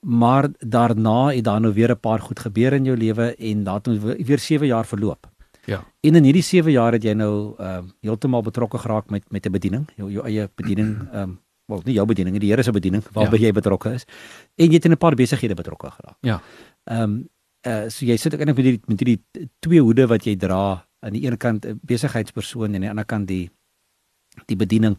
maar 0.00 0.48
daarna 0.58 1.28
het 1.34 1.44
daar 1.44 1.60
nou 1.60 1.72
weer 1.72 1.90
'n 1.90 2.00
paar 2.00 2.20
goed 2.20 2.38
gebeur 2.38 2.72
in 2.72 2.84
jou 2.84 2.96
lewe 2.96 3.34
en 3.36 3.64
daar 3.64 3.74
het 3.74 3.86
nou 3.86 4.16
weer 4.18 4.38
7 4.38 4.66
jaar 4.66 4.86
verloop. 4.86 5.32
Ja. 5.66 5.84
En 6.00 6.14
in 6.14 6.24
hierdie 6.24 6.42
7 6.42 6.72
jaar 6.72 6.92
het 6.92 7.02
jy 7.02 7.12
nou 7.12 7.54
ehm 7.58 7.78
um, 7.78 7.92
heeltemal 8.00 8.42
betrokke 8.42 8.78
geraak 8.78 9.10
met 9.10 9.24
met 9.30 9.46
'n 9.46 9.52
bediening, 9.52 9.88
jou 9.96 10.10
jou 10.10 10.24
eie 10.26 10.48
bediening, 10.54 10.96
ehm 11.12 11.22
um, 11.22 11.40
wel 11.66 11.80
nie 11.84 11.94
jou 11.94 12.06
bediening, 12.06 12.38
die 12.38 12.50
Here 12.50 12.62
se 12.62 12.72
bediening 12.72 13.02
waarby 13.12 13.36
Ja. 13.36 13.46
jy 13.46 13.52
betrokke 13.52 13.92
is. 13.92 14.04
En 14.56 14.66
jy 14.66 14.74
het 14.74 14.84
in 14.84 14.92
'n 14.92 14.96
paar 14.96 15.14
besighede 15.14 15.54
betrokke 15.54 15.90
geraak. 15.90 16.16
Ja. 16.20 16.42
Ehm 16.84 17.02
um, 17.02 17.28
uh, 17.66 17.88
so 17.88 18.04
jy 18.06 18.16
sit 18.16 18.34
ook 18.34 18.40
eintlik 18.40 18.56
met 18.56 18.64
hierdie 18.64 18.82
met 18.86 19.00
hierdie 19.00 19.48
twee 19.58 19.80
hoede 19.80 20.06
wat 20.06 20.24
jy 20.24 20.36
dra. 20.36 20.86
Aan 21.00 21.12
die 21.12 21.22
ene 21.26 21.36
kant 21.36 21.66
'n 21.66 21.80
besigheidspersoon 21.82 22.68
en 22.68 22.74
aan 22.74 22.80
die 22.80 22.90
ander 22.90 23.04
kant 23.04 23.28
die 23.28 23.50
die 24.46 24.56
bediening. 24.56 24.98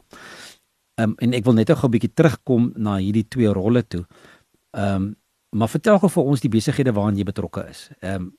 Ehm 0.96 1.10
um, 1.10 1.16
en 1.18 1.34
ek 1.34 1.44
wil 1.44 1.54
net 1.54 1.70
gou 1.70 1.88
'n 1.88 1.92
bietjie 1.92 2.14
terugkom 2.14 2.74
na 2.76 2.98
hierdie 2.98 3.28
twee 3.28 3.48
rolle 3.48 3.88
toe. 3.88 4.02
Ehm 4.02 4.35
um, 4.76 5.16
maar 5.56 5.70
vertel 5.72 6.00
gou 6.00 6.10
vir 6.10 6.24
ons 6.24 6.42
die 6.44 6.50
besighede 6.52 6.92
waaraan 6.94 7.16
jy 7.18 7.24
betrokke 7.24 7.64
is. 7.70 7.90
Ehm 8.02 8.16
um, 8.22 8.34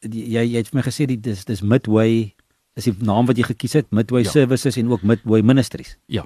die- 0.00 0.26
jy 0.34 0.42
jy 0.52 0.56
het 0.60 0.68
vir 0.68 0.78
my 0.80 0.82
gesê 0.82 1.06
die 1.06 1.16
dis 1.20 1.44
dis 1.44 1.62
Midway 1.62 2.34
is 2.76 2.84
die 2.84 2.94
naam 3.04 3.26
wat 3.26 3.36
jy 3.36 3.44
gekies 3.44 3.72
het, 3.72 3.90
Midway 3.90 4.22
Ja. 4.24 4.30
Services 4.30 4.76
en 4.76 4.90
ook 4.90 5.02
Midway 5.02 5.42
Ministries. 5.42 5.96
Ja. 6.06 6.22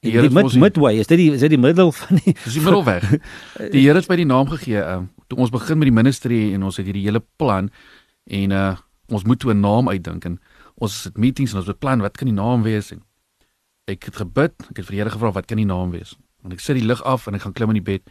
Die, 0.00 0.10
Die 0.10 0.12
Here 0.12 0.24
het 0.24 0.32
mid, 0.32 0.54
Midway 0.56 0.98
is 0.98 1.06
dit 1.06 1.18
die 1.18 1.32
is 1.32 1.40
dit 1.40 1.50
die 1.50 1.58
middel 1.58 1.92
van 1.92 2.16
die 2.24 2.32
Dis 2.44 2.54
die 2.54 2.62
middelweg. 2.62 3.04
Die 3.74 3.82
Here 3.84 3.98
het 3.98 4.08
my 4.08 4.16
die 4.16 4.24
naam 4.26 4.48
gegee. 4.48 4.80
Um, 4.80 5.10
toe 5.28 5.38
ons 5.38 5.50
begin 5.50 5.78
met 5.78 5.86
die 5.86 5.94
ministry 5.94 6.52
en 6.54 6.62
ons 6.62 6.76
het 6.76 6.86
hierdie 6.86 7.04
hele 7.04 7.20
plan 7.36 7.70
en 8.26 8.50
uh 8.50 8.76
ons 9.10 9.24
moet 9.26 9.38
toe 9.42 9.52
'n 9.52 9.60
naam 9.60 9.88
uitdink 9.88 10.24
en 10.24 10.38
ons 10.78 11.04
het 11.04 11.16
meetings 11.18 11.50
en 11.52 11.58
ons 11.58 11.66
beplan 11.66 12.00
wat 12.00 12.16
kan 12.16 12.26
die 12.30 12.34
naam 12.34 12.62
wees 12.62 12.92
en 12.92 13.02
ek 13.90 14.04
het 14.04 14.16
gebid, 14.16 14.54
ek 14.70 14.76
het 14.76 14.86
vir 14.86 14.94
die 14.94 15.00
Here 15.02 15.10
gevra 15.10 15.32
wat 15.34 15.46
kan 15.46 15.56
die 15.58 15.66
naam 15.66 15.90
wees. 15.90 16.16
En 16.44 16.52
ek 16.52 16.60
sit 16.60 16.76
die 16.78 16.84
lig 16.86 17.02
af 17.02 17.26
en 17.26 17.34
ek 17.34 17.42
gaan 17.42 17.52
klim 17.52 17.68
in 17.74 17.82
die 17.82 17.88
bed. 17.98 18.02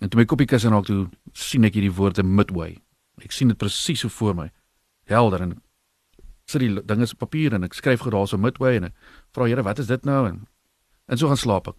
En 0.00 0.08
toe 0.08 0.20
my 0.20 0.24
koppie 0.26 0.46
kussing 0.46 0.72
raak 0.72 0.86
toe 0.88 1.08
sien 1.32 1.64
ek 1.64 1.76
hierdie 1.76 1.92
woorde 1.94 2.22
midway. 2.22 2.76
Ek 3.22 3.34
sien 3.34 3.52
dit 3.52 3.58
presies 3.58 4.02
so 4.02 4.08
voor 4.08 4.34
my. 4.38 4.48
Helder 5.10 5.44
en 5.44 5.54
sit 6.50 6.64
die 6.64 6.72
dinge 6.84 7.06
op 7.06 7.18
papier 7.18 7.54
en 7.54 7.64
ek 7.66 7.76
skryf 7.76 8.02
gou 8.02 8.12
daarso 8.14 8.38
midway 8.40 8.76
en 8.78 8.90
ek 8.90 8.94
vra 9.34 9.46
Here, 9.46 9.62
wat 9.62 9.78
is 9.78 9.90
dit 9.90 10.04
nou 10.08 10.26
en 10.28 10.44
en 11.10 11.18
so 11.18 11.28
gaan 11.28 11.40
slaap 11.40 11.68
ek. 11.68 11.76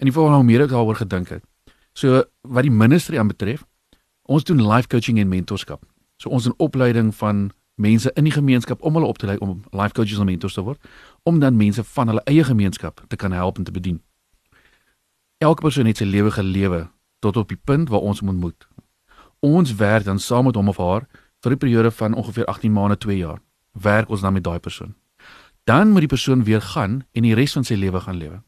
En 0.00 0.08
die 0.08 0.12
volgende 0.12 0.40
hoe 0.40 0.46
meer 0.46 0.64
ek 0.64 0.72
daaroor 0.72 0.98
gedink 0.98 1.30
het. 1.30 1.44
So 1.94 2.24
wat 2.42 2.66
die 2.66 2.72
ministry 2.72 3.20
aanbetref, 3.20 3.62
ons 4.26 4.44
doen 4.44 4.60
life 4.60 4.90
coaching 4.92 5.20
en 5.22 5.30
mentorskap. 5.30 5.84
So 6.20 6.32
ons 6.34 6.48
doen 6.48 6.56
opleiding 6.58 7.12
van 7.14 7.50
mense 7.76 8.10
in 8.16 8.24
die 8.24 8.32
gemeenskap 8.32 8.82
om 8.82 8.96
hulle 8.96 9.06
op 9.06 9.18
te 9.20 9.28
lei 9.28 9.36
om 9.44 9.60
life 9.76 9.92
coaches 9.92 10.18
en 10.18 10.28
mentors 10.28 10.56
te 10.56 10.64
word, 10.64 10.80
om 11.22 11.40
dan 11.40 11.56
mense 11.56 11.84
van 11.84 12.08
hulle 12.08 12.24
eie 12.24 12.44
gemeenskap 12.44 13.04
te 13.08 13.16
kan 13.16 13.32
help 13.32 13.58
en 13.60 13.64
te 13.68 13.72
bedien. 13.72 14.00
Elke 15.38 15.60
persoon 15.60 15.86
het 15.86 16.00
sy 16.00 16.08
lewe 16.08 16.32
gelewe 16.32 16.86
tot 17.18 17.36
op 17.36 17.48
die 17.48 17.60
punt 17.64 17.88
waar 17.88 18.00
ons 18.00 18.20
moet 18.20 18.36
moet. 18.36 18.68
Ons 19.40 19.74
werk 19.74 20.04
dan 20.04 20.18
saam 20.18 20.44
met 20.44 20.54
hom 20.54 20.68
of 20.68 20.76
haar 20.76 21.08
vir 21.40 21.52
'n 21.52 21.58
periode 21.58 21.90
van 21.90 22.14
ongeveer 22.14 22.44
18 22.44 22.72
maande, 22.72 22.98
2 22.98 23.16
jaar. 23.16 23.40
Werk 23.72 24.08
ons 24.08 24.20
dan 24.20 24.32
met 24.32 24.44
daai 24.44 24.58
persoon. 24.58 24.94
Dan 25.64 25.90
moet 25.90 25.98
die 25.98 26.08
persoon 26.08 26.44
weer 26.44 26.62
gaan 26.62 27.04
en 27.12 27.22
die 27.22 27.34
res 27.34 27.52
van 27.52 27.64
sy 27.64 27.74
lewe 27.74 28.00
gaan 28.00 28.16
lewe. 28.16 28.42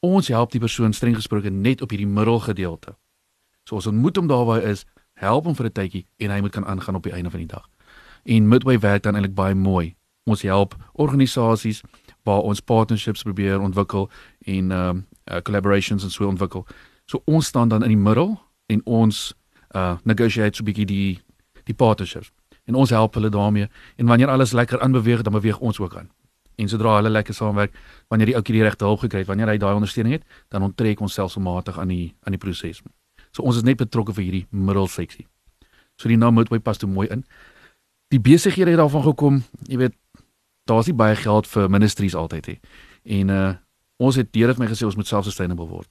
Ons 0.00 0.28
help 0.28 0.50
die 0.50 0.60
persoon 0.60 0.92
streng 0.92 1.14
gesproke 1.14 1.50
net 1.50 1.82
op 1.82 1.90
hierdie 1.90 2.06
middelgedeelte. 2.06 2.96
So 3.64 3.74
ons 3.74 3.86
ontmoet 3.86 4.16
hom 4.16 4.26
daar 4.26 4.44
waar 4.44 4.60
hy 4.60 4.70
is, 4.70 4.84
help 5.14 5.44
hom 5.44 5.54
vir 5.54 5.66
'n 5.66 5.72
tydjie 5.72 6.06
en 6.16 6.30
hy 6.30 6.40
moet 6.40 6.52
kan 6.52 6.66
aangaan 6.66 6.94
op 6.94 7.02
die 7.02 7.12
einde 7.12 7.30
van 7.30 7.40
die 7.40 7.48
dag. 7.48 7.68
En 8.24 8.48
Midway 8.48 8.78
werk 8.78 9.02
dan 9.02 9.14
eintlik 9.14 9.34
baie 9.34 9.54
mooi. 9.54 9.96
Ons 10.24 10.42
help 10.42 10.76
organisasies 10.92 11.82
waar 12.22 12.40
ons 12.40 12.60
partnerships 12.60 13.22
probeer 13.22 13.60
ontwikkel 13.60 14.10
en 14.38 14.70
ehm 14.70 14.88
um, 14.88 15.06
uh, 15.30 15.40
collaborations 15.42 16.02
en 16.02 16.10
so 16.10 16.26
ontwikkel. 16.26 16.66
So 17.06 17.22
ons 17.24 17.46
staan 17.46 17.68
dan 17.68 17.82
in 17.82 17.94
die 17.94 18.02
middel 18.02 18.36
en 18.66 18.82
ons 18.84 19.34
uh 19.76 19.96
negotiate 20.02 20.56
so 20.56 20.62
'n 20.62 20.66
bietjie 20.66 20.86
die 20.86 21.20
die 21.64 21.74
partnerships. 21.74 22.32
En 22.64 22.74
ons 22.74 22.90
help 22.90 23.14
hulle 23.14 23.28
daarmee 23.28 23.68
en 23.96 24.06
wanneer 24.06 24.28
alles 24.28 24.52
lekker 24.52 24.80
aanbeweeg, 24.80 25.22
dan 25.22 25.32
beweeg 25.32 25.58
ons 25.58 25.78
ook 25.78 25.96
aan. 25.96 26.10
En 26.54 26.68
sodra 26.68 26.94
hulle 26.96 27.10
lekker 27.10 27.34
saamwerk, 27.34 27.74
wanneer 28.08 28.26
die 28.26 28.34
ouetjie 28.34 28.54
die 28.54 28.62
regte 28.62 28.84
hulp 28.84 28.98
gekry 28.98 29.18
het, 29.18 29.26
wanneer 29.26 29.46
hy 29.46 29.56
daai 29.56 29.74
ondersteuning 29.74 30.14
het, 30.14 30.24
dan 30.48 30.62
onttrek 30.62 31.00
ons 31.00 31.12
selfsmatig 31.12 31.78
aan 31.78 31.88
die 31.88 32.14
aan 32.22 32.32
die 32.32 32.38
proses. 32.38 32.82
So 33.30 33.42
ons 33.42 33.56
is 33.56 33.62
net 33.62 33.76
betrokke 33.76 34.14
vir 34.14 34.24
hierdie 34.24 34.46
middelseksie. 34.50 35.26
So 35.96 36.08
die 36.08 36.16
naam 36.16 36.34
Midway 36.34 36.58
pas 36.58 36.78
toe 36.78 36.88
mooi 36.88 37.08
in. 37.08 37.24
Die 38.08 38.20
besighede 38.20 38.70
het 38.70 38.78
daarvan 38.78 39.02
gekom, 39.02 39.44
jy 39.68 39.76
weet, 39.76 39.94
daar's 40.64 40.86
nie 40.86 40.94
baie 40.94 41.16
geld 41.16 41.46
vir 41.46 41.70
ministries 41.70 42.14
altyd 42.14 42.46
hè. 42.46 42.58
En 43.04 43.28
uh 43.28 43.54
ons 43.96 44.16
het 44.16 44.28
deur 44.32 44.48
het 44.48 44.58
my 44.60 44.66
gesê 44.68 44.84
ons 44.84 44.96
moet 44.96 45.08
self-sustainable 45.08 45.64
word. 45.70 45.88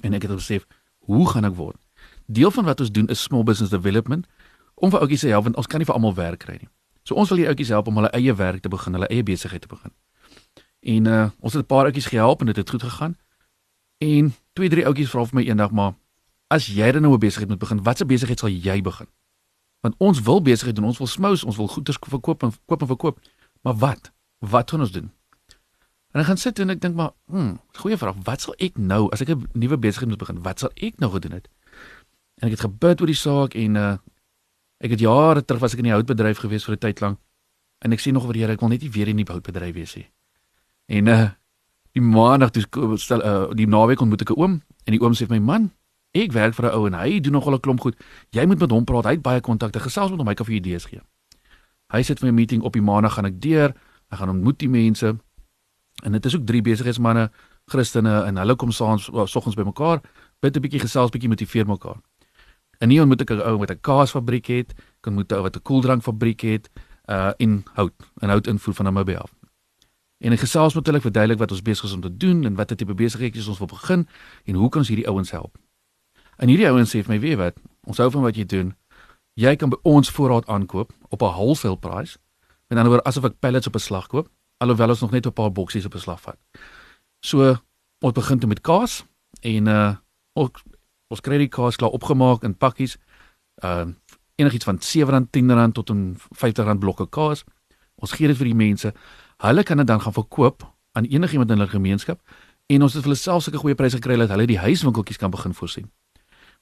En 0.00 0.12
ek 0.12 0.22
het 0.22 0.34
besef, 0.34 0.66
hoe 0.98 1.28
gaan 1.28 1.44
ek 1.44 1.54
word? 1.54 1.80
Deel 2.26 2.50
van 2.50 2.64
wat 2.64 2.80
ons 2.80 2.90
doen 2.92 3.08
is 3.08 3.22
small 3.22 3.42
business 3.42 3.70
development 3.72 4.26
om 4.74 4.90
vir 4.90 5.00
ouetjies 5.00 5.20
te 5.20 5.32
help 5.32 5.48
want 5.48 5.56
ons 5.56 5.66
kan 5.66 5.80
nie 5.80 5.88
vir 5.88 5.94
almal 5.94 6.14
werk 6.14 6.44
kry 6.44 6.58
nie. 6.60 6.68
So 7.02 7.14
ons 7.14 7.32
wil 7.32 7.40
die 7.40 7.48
ouetjies 7.48 7.72
help 7.72 7.88
om 7.88 7.96
hulle 7.98 8.10
eie 8.12 8.34
werk 8.34 8.62
te 8.62 8.68
begin, 8.68 8.92
hulle 8.98 9.08
eie 9.08 9.22
besigheid 9.22 9.64
te 9.64 9.70
begin. 9.70 9.94
En 10.80 11.06
uh 11.06 11.30
ons 11.40 11.52
het 11.52 11.62
'n 11.62 11.66
paar 11.66 11.88
ouetjies 11.88 12.06
gehelp 12.12 12.40
en 12.40 12.46
dit 12.46 12.56
het 12.56 12.70
goed 12.70 12.82
gegaan. 12.82 13.16
En 13.98 14.34
twee 14.52 14.68
drie 14.68 14.86
ouetjies 14.86 15.10
vra 15.10 15.24
vir 15.24 15.34
my 15.34 15.44
eendag 15.48 15.70
maar 15.70 15.94
as 16.48 16.66
jy 16.66 16.92
dan 16.92 17.02
nou 17.02 17.14
'n 17.14 17.18
besigheid 17.18 17.48
moet 17.48 17.58
begin, 17.58 17.82
watse 17.82 18.04
besigheid 18.04 18.38
sal 18.38 18.48
jy 18.48 18.80
begin? 18.82 19.06
Want 19.80 19.94
ons 19.98 20.20
wil 20.20 20.42
besigheid 20.42 20.76
doen, 20.76 20.84
ons 20.84 20.98
wil 20.98 21.06
smous, 21.06 21.44
ons 21.44 21.56
wil 21.56 21.68
goeder 21.68 21.96
verkoop 22.00 22.42
en 22.42 22.52
koop 22.66 22.80
en 22.80 22.86
verkoop. 22.86 23.20
Maar 23.62 23.74
wat? 23.74 24.12
Wat 24.38 24.70
gaan 24.70 24.80
ons 24.80 24.92
doen? 24.92 25.10
En 26.12 26.20
ek 26.20 26.26
gaan 26.26 26.40
sit 26.40 26.58
en 26.58 26.70
ek 26.72 26.80
dink 26.80 26.94
maar, 26.96 27.12
hm, 27.28 27.56
goeie 27.82 27.96
vraag. 28.00 28.16
Wat 28.24 28.40
sal 28.40 28.54
ek 28.56 28.78
nou 28.78 29.08
as 29.12 29.20
ek 29.20 29.28
'n 29.28 29.48
nuwe 29.52 29.76
besigheid 29.76 30.08
moet 30.08 30.18
begin? 30.18 30.42
Wat 30.42 30.58
sal 30.58 30.70
ek 30.74 30.98
nou 30.98 31.10
gedoen 31.12 31.32
het? 31.32 31.48
En 32.40 32.48
ek 32.48 32.56
het 32.56 32.60
gebid 32.60 33.00
oor 33.00 33.06
die 33.06 33.14
saak 33.14 33.54
en 33.54 33.76
uh 33.76 33.96
ek 34.78 34.90
het 34.90 35.00
jare 35.00 35.44
terug 35.44 35.60
was 35.60 35.72
ek 35.72 35.78
in 35.78 35.90
die 35.90 35.92
houtbedryf 35.92 36.38
gewees 36.38 36.64
vir 36.64 36.74
'n 36.74 36.78
tyd 36.78 37.00
lank. 37.00 37.18
En 37.78 37.92
ek 37.92 38.00
sien 38.00 38.14
nog 38.14 38.24
oor 38.24 38.32
die 38.32 38.42
Here, 38.42 38.52
ek 38.52 38.60
wil 38.60 38.68
net 38.68 38.82
nie 38.82 38.90
weer 38.90 39.08
in 39.08 39.16
die 39.16 39.24
houtbedryf 39.26 39.74
wees 39.74 39.94
nie. 39.96 40.06
En 40.86 41.06
uh 41.06 41.30
die 41.92 42.02
maandag 42.02 42.50
toe 42.50 42.96
stel 42.96 43.22
uh 43.24 43.54
die 43.54 43.66
naweek 43.66 44.00
ontmoet 44.00 44.22
ek 44.22 44.30
'n 44.30 44.40
oom 44.40 44.62
en 44.84 44.92
die 44.92 45.00
oom 45.00 45.12
sê 45.12 45.26
vir 45.26 45.40
my 45.40 45.44
man, 45.44 45.72
ek 46.14 46.32
werk 46.32 46.54
vir 46.54 46.66
'n 46.66 46.74
ou 46.74 46.86
en 46.86 46.94
hy 46.94 47.20
doen 47.20 47.32
nogal 47.32 47.54
'n 47.54 47.60
klomp 47.60 47.80
goed. 47.80 47.96
Jy 48.30 48.46
moet 48.46 48.58
met 48.58 48.70
hom 48.70 48.84
praat. 48.84 49.04
Hy 49.04 49.10
het 49.10 49.22
baie 49.22 49.40
kontakte. 49.40 49.80
Gesels 49.80 50.10
met 50.10 50.18
hom, 50.18 50.28
hy 50.28 50.34
kan 50.34 50.46
vir 50.46 50.54
idees 50.54 50.84
gee. 50.84 51.00
Hy 51.92 52.02
sit 52.02 52.20
vir 52.20 52.28
'n 52.28 52.34
meeting 52.34 52.62
op 52.62 52.72
die 52.72 52.82
maandag 52.82 53.14
gaan 53.14 53.26
ek 53.26 53.40
deur. 53.40 53.74
Ek 54.10 54.18
gaan 54.18 54.30
ontmoet 54.30 54.58
die 54.58 54.68
mense. 54.68 55.18
En 56.04 56.12
dit 56.12 56.24
is 56.24 56.36
ook 56.36 56.46
drie 56.46 56.62
besigheidsmense, 56.62 57.30
Christene 57.66 58.22
en 58.22 58.36
hulle 58.36 58.54
kom 58.56 58.70
saans 58.70 59.10
soggens 59.24 59.54
bymekaar, 59.54 60.00
bid 60.40 60.56
'n 60.56 60.60
bietjie 60.60 60.80
gesels, 60.80 61.10
bietjie 61.10 61.28
motiveer 61.28 61.66
mekaar. 61.66 62.00
En 62.78 62.88
nie 62.88 63.00
ontmoet 63.00 63.20
ek 63.20 63.30
'n 63.30 63.40
ou 63.40 63.58
met 63.58 63.70
'n 63.70 63.80
kaasfabriek 63.80 64.46
het, 64.46 64.74
kan 65.00 65.14
moet 65.14 65.32
'n 65.32 65.34
ou 65.34 65.42
wat 65.42 65.56
'n 65.56 65.62
koeldrankfabriek 65.62 66.40
het, 66.40 66.70
uh 67.06 67.32
in 67.36 67.64
hout, 67.74 67.92
en 68.18 68.28
hout 68.28 68.46
invoer 68.46 68.74
van 68.74 68.84
Namibia 68.84 69.18
af. 69.18 69.32
En 70.18 70.32
ek 70.32 70.38
gesels 70.38 70.74
met 70.74 70.86
hulle 70.86 71.00
verduidelik 71.00 71.38
wat 71.38 71.50
ons 71.50 71.62
besig 71.62 71.84
is 71.84 71.92
om 71.92 72.00
te 72.00 72.16
doen 72.16 72.44
en 72.44 72.54
watter 72.54 72.76
tipe 72.76 72.94
besigheidjies 72.94 73.48
ons 73.48 73.58
wil 73.58 73.66
begin 73.66 74.08
en 74.44 74.54
hoe 74.54 74.68
kan 74.68 74.80
ons 74.80 74.88
hierdie 74.88 75.08
ouens 75.08 75.30
help. 75.30 75.58
En 76.36 76.48
hierdie 76.48 76.66
ouens 76.66 76.90
sê 76.90 77.02
vir 77.02 77.14
my, 77.14 77.20
weet 77.20 77.38
wat, 77.38 77.54
ons 77.86 77.98
hou 77.98 78.10
van 78.10 78.22
wat 78.22 78.36
jy 78.36 78.44
doen. 78.46 78.74
Jy 79.34 79.56
kan 79.56 79.70
by 79.70 79.78
ons 79.82 80.10
voorraad 80.10 80.46
aankoop 80.46 80.92
op 81.08 81.22
'n 81.22 81.32
wholesale 81.34 81.78
prys. 81.78 82.18
Met 82.68 82.78
ander 82.78 82.92
woorde, 82.92 83.04
asof 83.04 83.24
ek 83.24 83.38
pallets 83.38 83.66
op 83.66 83.74
'n 83.74 83.78
slag 83.78 84.06
koop, 84.06 84.28
alhoewel 84.58 84.88
ons 84.88 85.00
nog 85.00 85.10
net 85.10 85.26
'n 85.26 85.32
paar 85.32 85.52
boksies 85.52 85.84
op 85.84 85.94
'n 85.94 85.98
slag 85.98 86.20
vat. 86.20 86.38
So, 87.20 87.56
ons 88.00 88.12
begin 88.12 88.38
toe 88.38 88.48
met 88.48 88.60
kaas 88.60 89.04
en 89.40 89.66
uh 89.66 89.96
ons 90.32 90.50
ons 91.08 91.20
kry 91.20 91.38
die 91.38 91.48
kaas 91.48 91.76
klaar 91.76 91.90
opgemaak 91.90 92.42
in 92.42 92.56
pakkies. 92.56 92.98
Uh 93.62 93.86
enigiets 94.34 94.64
van 94.64 94.78
R7.10 94.78 95.72
tot 95.72 95.90
en 95.90 96.16
R50 96.34 96.78
blokke 96.78 97.08
kaas. 97.08 97.44
Ons 97.94 98.12
gee 98.12 98.26
dit 98.26 98.36
vir 98.36 98.46
die 98.46 98.54
mense. 98.54 98.92
Hulle 99.36 99.62
kan 99.62 99.76
dit 99.76 99.86
dan 99.86 100.00
gaan 100.00 100.12
verkoop 100.12 100.74
aan 100.92 101.04
enigiemand 101.04 101.50
in 101.50 101.58
hulle 101.58 101.70
gemeenskap 101.70 102.20
en 102.66 102.82
ons 102.82 102.92
het 102.92 103.02
vir 103.02 103.10
hulle 103.10 103.20
self 103.20 103.42
sulke 103.42 103.58
goeie 103.58 103.74
pryse 103.74 103.96
gekry 103.96 104.16
dat 104.16 104.28
hulle 104.28 104.46
die 104.46 104.58
huiswinkeltjies 104.58 105.18
kan 105.18 105.30
begin 105.30 105.54
voorsien. 105.54 105.90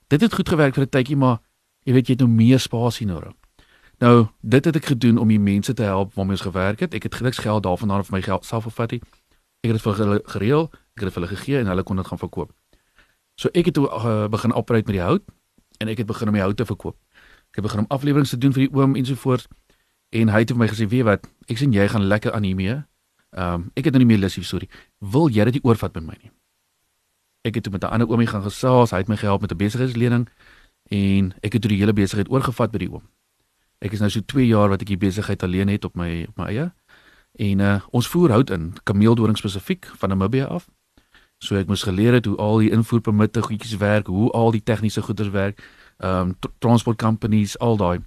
Dit 0.09 0.21
het 0.21 0.35
goed 0.35 0.49
gewerk 0.49 0.75
vir 0.75 0.85
'n 0.85 0.89
tydjie, 0.89 1.17
maar 1.17 1.39
jy 1.85 1.93
weet 1.93 2.07
jy 2.07 2.13
het 2.13 2.21
nou 2.21 2.31
meer 2.31 2.61
spasie 2.61 3.07
nodig. 3.07 3.33
Nou, 3.99 4.27
dit 4.41 4.65
het 4.65 4.77
ek 4.77 4.85
gedoen 4.85 5.19
om 5.19 5.29
die 5.29 5.41
mense 5.41 5.73
te 5.73 5.83
help 5.83 6.15
waarmee 6.15 6.37
ons 6.37 6.45
gewerk 6.45 6.81
het. 6.81 6.95
Ek 6.95 7.03
het 7.03 7.15
gelukkig 7.15 7.43
geld 7.43 7.63
daarvan 7.63 7.91
af 7.91 8.11
my 8.11 8.23
geld 8.23 8.45
self 8.45 8.69
gevat 8.69 8.91
het. 8.91 9.05
Ek 9.65 9.73
het 9.73 9.79
dit 9.79 9.83
vir 9.83 9.97
hulle 9.97 10.21
gereël, 10.25 10.69
ek 10.69 11.01
het 11.01 11.09
dit 11.09 11.13
vir 11.13 11.23
hulle 11.23 11.37
gegee 11.37 11.59
en 11.59 11.67
hulle 11.67 11.83
kon 11.83 11.97
dit 11.97 12.07
gaan 12.07 12.19
verkoop. 12.19 12.53
So 13.41 13.49
ek 13.53 13.65
het 13.65 13.75
toe 13.75 13.89
uh, 13.89 14.29
begin 14.29 14.53
operate 14.53 14.85
met 14.87 14.99
die 14.99 15.05
hout 15.05 15.25
en 15.81 15.89
ek 15.89 16.05
het 16.05 16.07
begin 16.07 16.29
om 16.29 16.37
die 16.37 16.45
hout 16.45 16.57
te 16.57 16.69
verkoop. 16.69 16.97
Ek 17.51 17.61
het 17.61 17.65
begin 17.65 17.85
om 17.85 17.89
afleweringe 17.89 18.29
te 18.29 18.39
doen 18.39 18.53
vir 18.53 18.67
die 18.67 18.73
oom 18.77 18.97
ensovoorts 19.01 19.49
en 20.13 20.29
hy 20.29 20.45
het 20.45 20.53
vir 20.53 20.61
my 20.61 20.69
gesê, 20.69 20.89
"Weet 20.89 21.05
wat, 21.05 21.27
ek 21.49 21.59
sien 21.59 21.73
jy 21.73 21.89
gaan 21.89 22.05
lekker 22.05 22.33
aan 22.33 22.43
hiermee." 22.43 22.85
Ehm 23.33 23.55
um, 23.55 23.71
ek 23.75 23.85
het 23.85 23.93
nou 23.93 24.05
nie 24.05 24.13
meer 24.13 24.19
lus 24.19 24.35
hier, 24.35 24.45
sorry. 24.45 24.69
Wil 25.01 25.29
jy 25.29 25.45
dit 25.45 25.55
nie 25.55 25.65
oorvat 25.65 25.95
met 25.95 26.05
my 26.05 26.17
nie? 26.23 26.31
Ek 27.45 27.55
het 27.55 27.65
toe 27.65 27.73
met 27.73 27.83
'n 27.85 27.89
ander 27.89 28.09
oomie 28.09 28.27
gaan 28.27 28.43
gesels, 28.43 28.91
hy 28.91 28.99
het 28.99 29.09
my 29.09 29.17
gehelp 29.17 29.41
met 29.41 29.53
'n 29.53 29.57
besigheidslening 29.57 30.29
en 30.91 31.35
ek 31.43 31.53
het 31.53 31.63
toe 31.63 31.71
die 31.71 31.79
hele 31.79 31.93
besigheid 31.93 32.31
oorgevat 32.31 32.71
by 32.71 32.79
die 32.79 32.93
oom. 32.93 33.03
Ek 33.85 33.93
is 33.93 34.01
nou 34.01 34.11
so 34.11 34.25
2 34.25 34.47
jaar 34.47 34.73
wat 34.73 34.83
ek 34.83 34.89
hier 34.95 35.01
besigheid 35.01 35.43
alleen 35.43 35.69
het 35.69 35.85
op 35.85 35.97
my 35.97 36.25
op 36.29 36.37
my 36.41 36.49
eie. 36.53 36.71
En 37.37 37.61
uh, 37.61 37.77
ons 37.93 38.09
voer 38.09 38.33
hout 38.33 38.51
in, 38.51 38.73
kameeldoring 38.89 39.37
spesifiek 39.37 39.87
van 40.01 40.09
Namibia 40.09 40.49
af. 40.49 40.69
So 41.39 41.57
ek 41.61 41.69
moes 41.69 41.85
geleer 41.85 42.17
het 42.17 42.25
hoe 42.25 42.37
al 42.41 42.63
die 42.65 42.71
invoerpermitte 42.73 43.43
goedjies 43.45 43.77
werk, 43.77 44.07
hoe 44.09 44.31
al 44.33 44.55
die 44.57 44.63
tegniese 44.63 45.03
goeder 45.03 45.31
werk, 45.31 45.61
ehm 45.99 46.33
um, 46.33 46.53
transport 46.59 46.99
companies, 46.99 47.59
al 47.59 47.77
daai. 47.77 48.01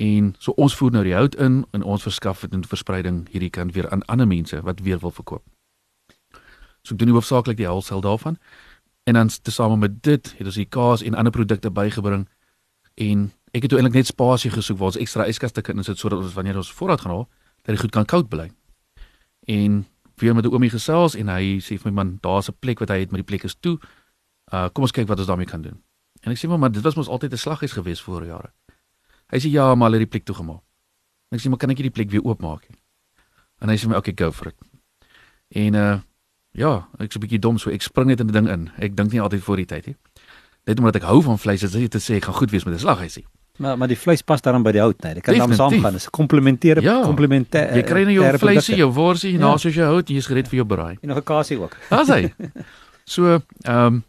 En 0.00 0.34
so 0.38 0.52
ons 0.56 0.76
voer 0.76 0.92
nou 0.92 1.04
die 1.04 1.14
hout 1.14 1.34
in 1.34 1.64
en 1.76 1.82
ons 1.82 2.02
verskaf 2.02 2.40
dit 2.40 2.52
in 2.52 2.64
verspreiding 2.64 3.24
hierdie 3.32 3.50
kant 3.50 3.72
weer 3.72 3.88
aan 3.90 4.04
ander 4.04 4.26
mense 4.26 4.60
wat 4.64 4.80
weer 4.80 5.00
wil 5.00 5.10
verkoop. 5.10 5.44
So 6.82 6.94
ek 6.94 7.00
doen 7.00 7.12
hoofsaaklik 7.16 7.56
die 7.56 7.66
wholesale 7.68 8.04
daarvan. 8.04 8.38
En 9.04 9.14
dan 9.14 9.28
tesame 9.28 9.76
met 9.76 10.02
dit 10.02 10.32
het 10.38 10.46
ons 10.46 10.56
die 10.60 10.68
kaas 10.68 11.02
en 11.02 11.14
ander 11.14 11.32
produkte 11.32 11.70
bygebring 11.70 12.28
en 12.94 13.32
ek 13.52 13.62
het 13.62 13.72
eintlik 13.72 13.94
net 13.94 14.06
spasie 14.06 14.50
gesoek 14.50 14.78
waar 14.78 14.92
ons 14.92 14.96
ekstra 14.96 15.26
yskaste 15.26 15.62
kan 15.62 15.76
insit 15.76 15.98
sodat 15.98 16.18
ons 16.18 16.34
wanneer 16.34 16.56
ons 16.56 16.72
voorraad 16.72 17.00
gaan 17.00 17.10
haal, 17.10 17.28
dat 17.62 17.74
dit 17.74 17.80
goed 17.80 17.90
kan 17.90 18.04
koud 18.04 18.28
bly. 18.28 18.50
En 19.46 19.86
weer 20.20 20.34
met 20.34 20.44
'n 20.44 20.52
oomie 20.52 20.70
gesels 20.70 21.14
en 21.14 21.28
hy 21.28 21.58
sê 21.58 21.78
vir 21.78 21.92
my 21.92 21.94
man, 21.94 22.18
daar's 22.20 22.48
'n 22.48 22.56
plek 22.60 22.78
wat 22.78 22.88
hy 22.88 22.98
het, 22.98 23.10
maar 23.10 23.22
die 23.22 23.30
plek 23.30 23.44
is 23.44 23.54
toe. 23.54 23.78
Uh 24.52 24.68
kom 24.68 24.82
ons 24.82 24.92
kyk 24.92 25.08
wat 25.08 25.18
ons 25.18 25.26
daarmee 25.26 25.46
kan 25.46 25.62
doen. 25.62 25.82
En 26.20 26.32
ek 26.32 26.38
sê 26.38 26.48
maar, 26.48 26.58
maar 26.58 26.72
dit 26.72 26.82
was 26.82 26.94
mos 26.94 27.08
altyd 27.08 27.32
'n 27.32 27.36
slaghuis 27.36 27.72
gewees 27.72 28.00
voor 28.00 28.24
jare. 28.24 28.52
Hy 29.30 29.38
sê 29.38 29.50
ja, 29.50 29.74
maar 29.74 29.90
hulle 29.90 30.00
het 30.00 30.10
die 30.10 30.18
plek 30.18 30.24
toegemaak. 30.24 30.62
En 31.30 31.38
ek 31.38 31.40
sê 31.40 31.48
maar 31.48 31.58
kan 31.58 31.70
ek 31.70 31.76
nie 31.76 31.90
die 31.90 31.96
plek 31.96 32.10
weer 32.10 32.24
oopmaak? 32.24 32.68
En 33.60 33.68
hy 33.68 33.76
sê 33.76 33.88
my, 33.88 33.96
okay, 33.96 34.12
go 34.16 34.32
for 34.32 34.46
it. 34.46 34.56
En 35.48 35.74
uh 35.74 36.00
ja, 36.52 36.88
ek's 36.98 37.16
'n 37.16 37.20
bietjie 37.20 37.38
dom 37.38 37.58
so 37.58 37.70
ek 37.70 37.82
spring 37.82 38.08
net 38.08 38.20
in 38.20 38.26
die 38.26 38.40
ding 38.40 38.48
in. 38.48 38.70
Ek 38.78 38.96
dink 38.96 39.12
nie 39.12 39.20
altyd 39.20 39.42
voor 39.42 39.56
die 39.56 39.66
tyd 39.66 39.86
nie. 39.86 39.96
Net 40.66 40.78
omdat 40.78 40.96
ek 40.96 41.02
hou 41.02 41.22
van 41.22 41.38
vleis, 41.38 41.62
is 41.62 41.72
dit 41.72 41.90
te 41.90 41.98
sê 41.98 42.16
ek 42.16 42.24
gaan 42.24 42.34
goed 42.34 42.50
wees 42.50 42.64
met 42.64 42.74
'n 42.74 42.78
slaghuisie. 42.78 43.26
Maar 43.60 43.76
maar 43.78 43.88
die 43.88 43.98
vleis 43.98 44.22
pas 44.24 44.40
daarin 44.40 44.62
by 44.64 44.72
die 44.72 44.80
hout, 44.80 45.02
nee. 45.04 45.14
Dit 45.18 45.22
kan 45.22 45.36
dan 45.36 45.54
saamgaan. 45.54 45.92
Dit 45.92 46.00
is 46.00 46.08
komplementêre 46.10 46.80
Ja. 46.82 47.02
komplementêre. 47.04 47.74
Jy 47.76 47.82
kry 47.84 48.02
nou 48.08 48.12
jou 48.16 48.38
vleisie, 48.38 48.76
jou 48.76 48.90
worsie, 48.92 49.32
Ja. 49.32 49.38
na 49.38 49.56
soos 49.56 49.74
jy 49.76 49.84
hout, 49.84 50.08
jy's 50.08 50.26
gereed 50.26 50.48
vir 50.48 50.56
jou 50.62 50.66
braai. 50.66 50.96
en 51.02 51.08
nog 51.08 51.18
'n 51.18 51.22
kasie 51.22 51.58
ook. 51.60 51.76
Daar's 51.90 52.08
hy. 52.08 52.32
So, 53.04 53.40
ehm 53.64 53.86
um, 53.86 54.04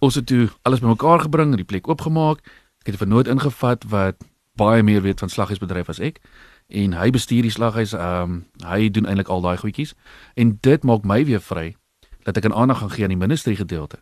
ons 0.00 0.14
het 0.14 0.26
toe 0.26 0.48
alles 0.62 0.80
bymekaar 0.80 1.20
gebring 1.20 1.50
en 1.50 1.56
die 1.56 1.64
plek 1.64 1.88
oopgemaak 1.88 2.38
Ek 2.84 2.92
het 2.92 2.94
'n 2.94 2.98
vernoot 3.06 3.28
ingevat 3.28 3.84
wat 3.88 4.16
baie 4.56 4.82
meer 4.82 5.02
weet 5.02 5.18
van 5.20 5.28
slaghuisbedryf 5.28 5.88
as 5.88 5.98
ek 6.00 6.20
en 6.68 6.92
hy 6.92 7.10
bestuur 7.10 7.42
die 7.42 7.50
slaghuis. 7.50 7.92
Ehm 7.92 8.22
um, 8.22 8.44
hy 8.66 8.90
doen 8.90 9.06
eintlik 9.06 9.28
al 9.28 9.40
daai 9.40 9.56
goedjies 9.56 9.94
en 10.34 10.58
dit 10.60 10.82
maak 10.82 11.04
my 11.04 11.24
weer 11.24 11.40
vry 11.40 11.76
dat 12.24 12.36
ek 12.36 12.44
'n 12.44 12.52
aandag 12.52 12.78
gaan 12.78 12.90
gee 12.90 13.02
aan 13.04 13.08
die 13.18 13.26
ministerie 13.26 13.56
gedeelte. 13.56 13.98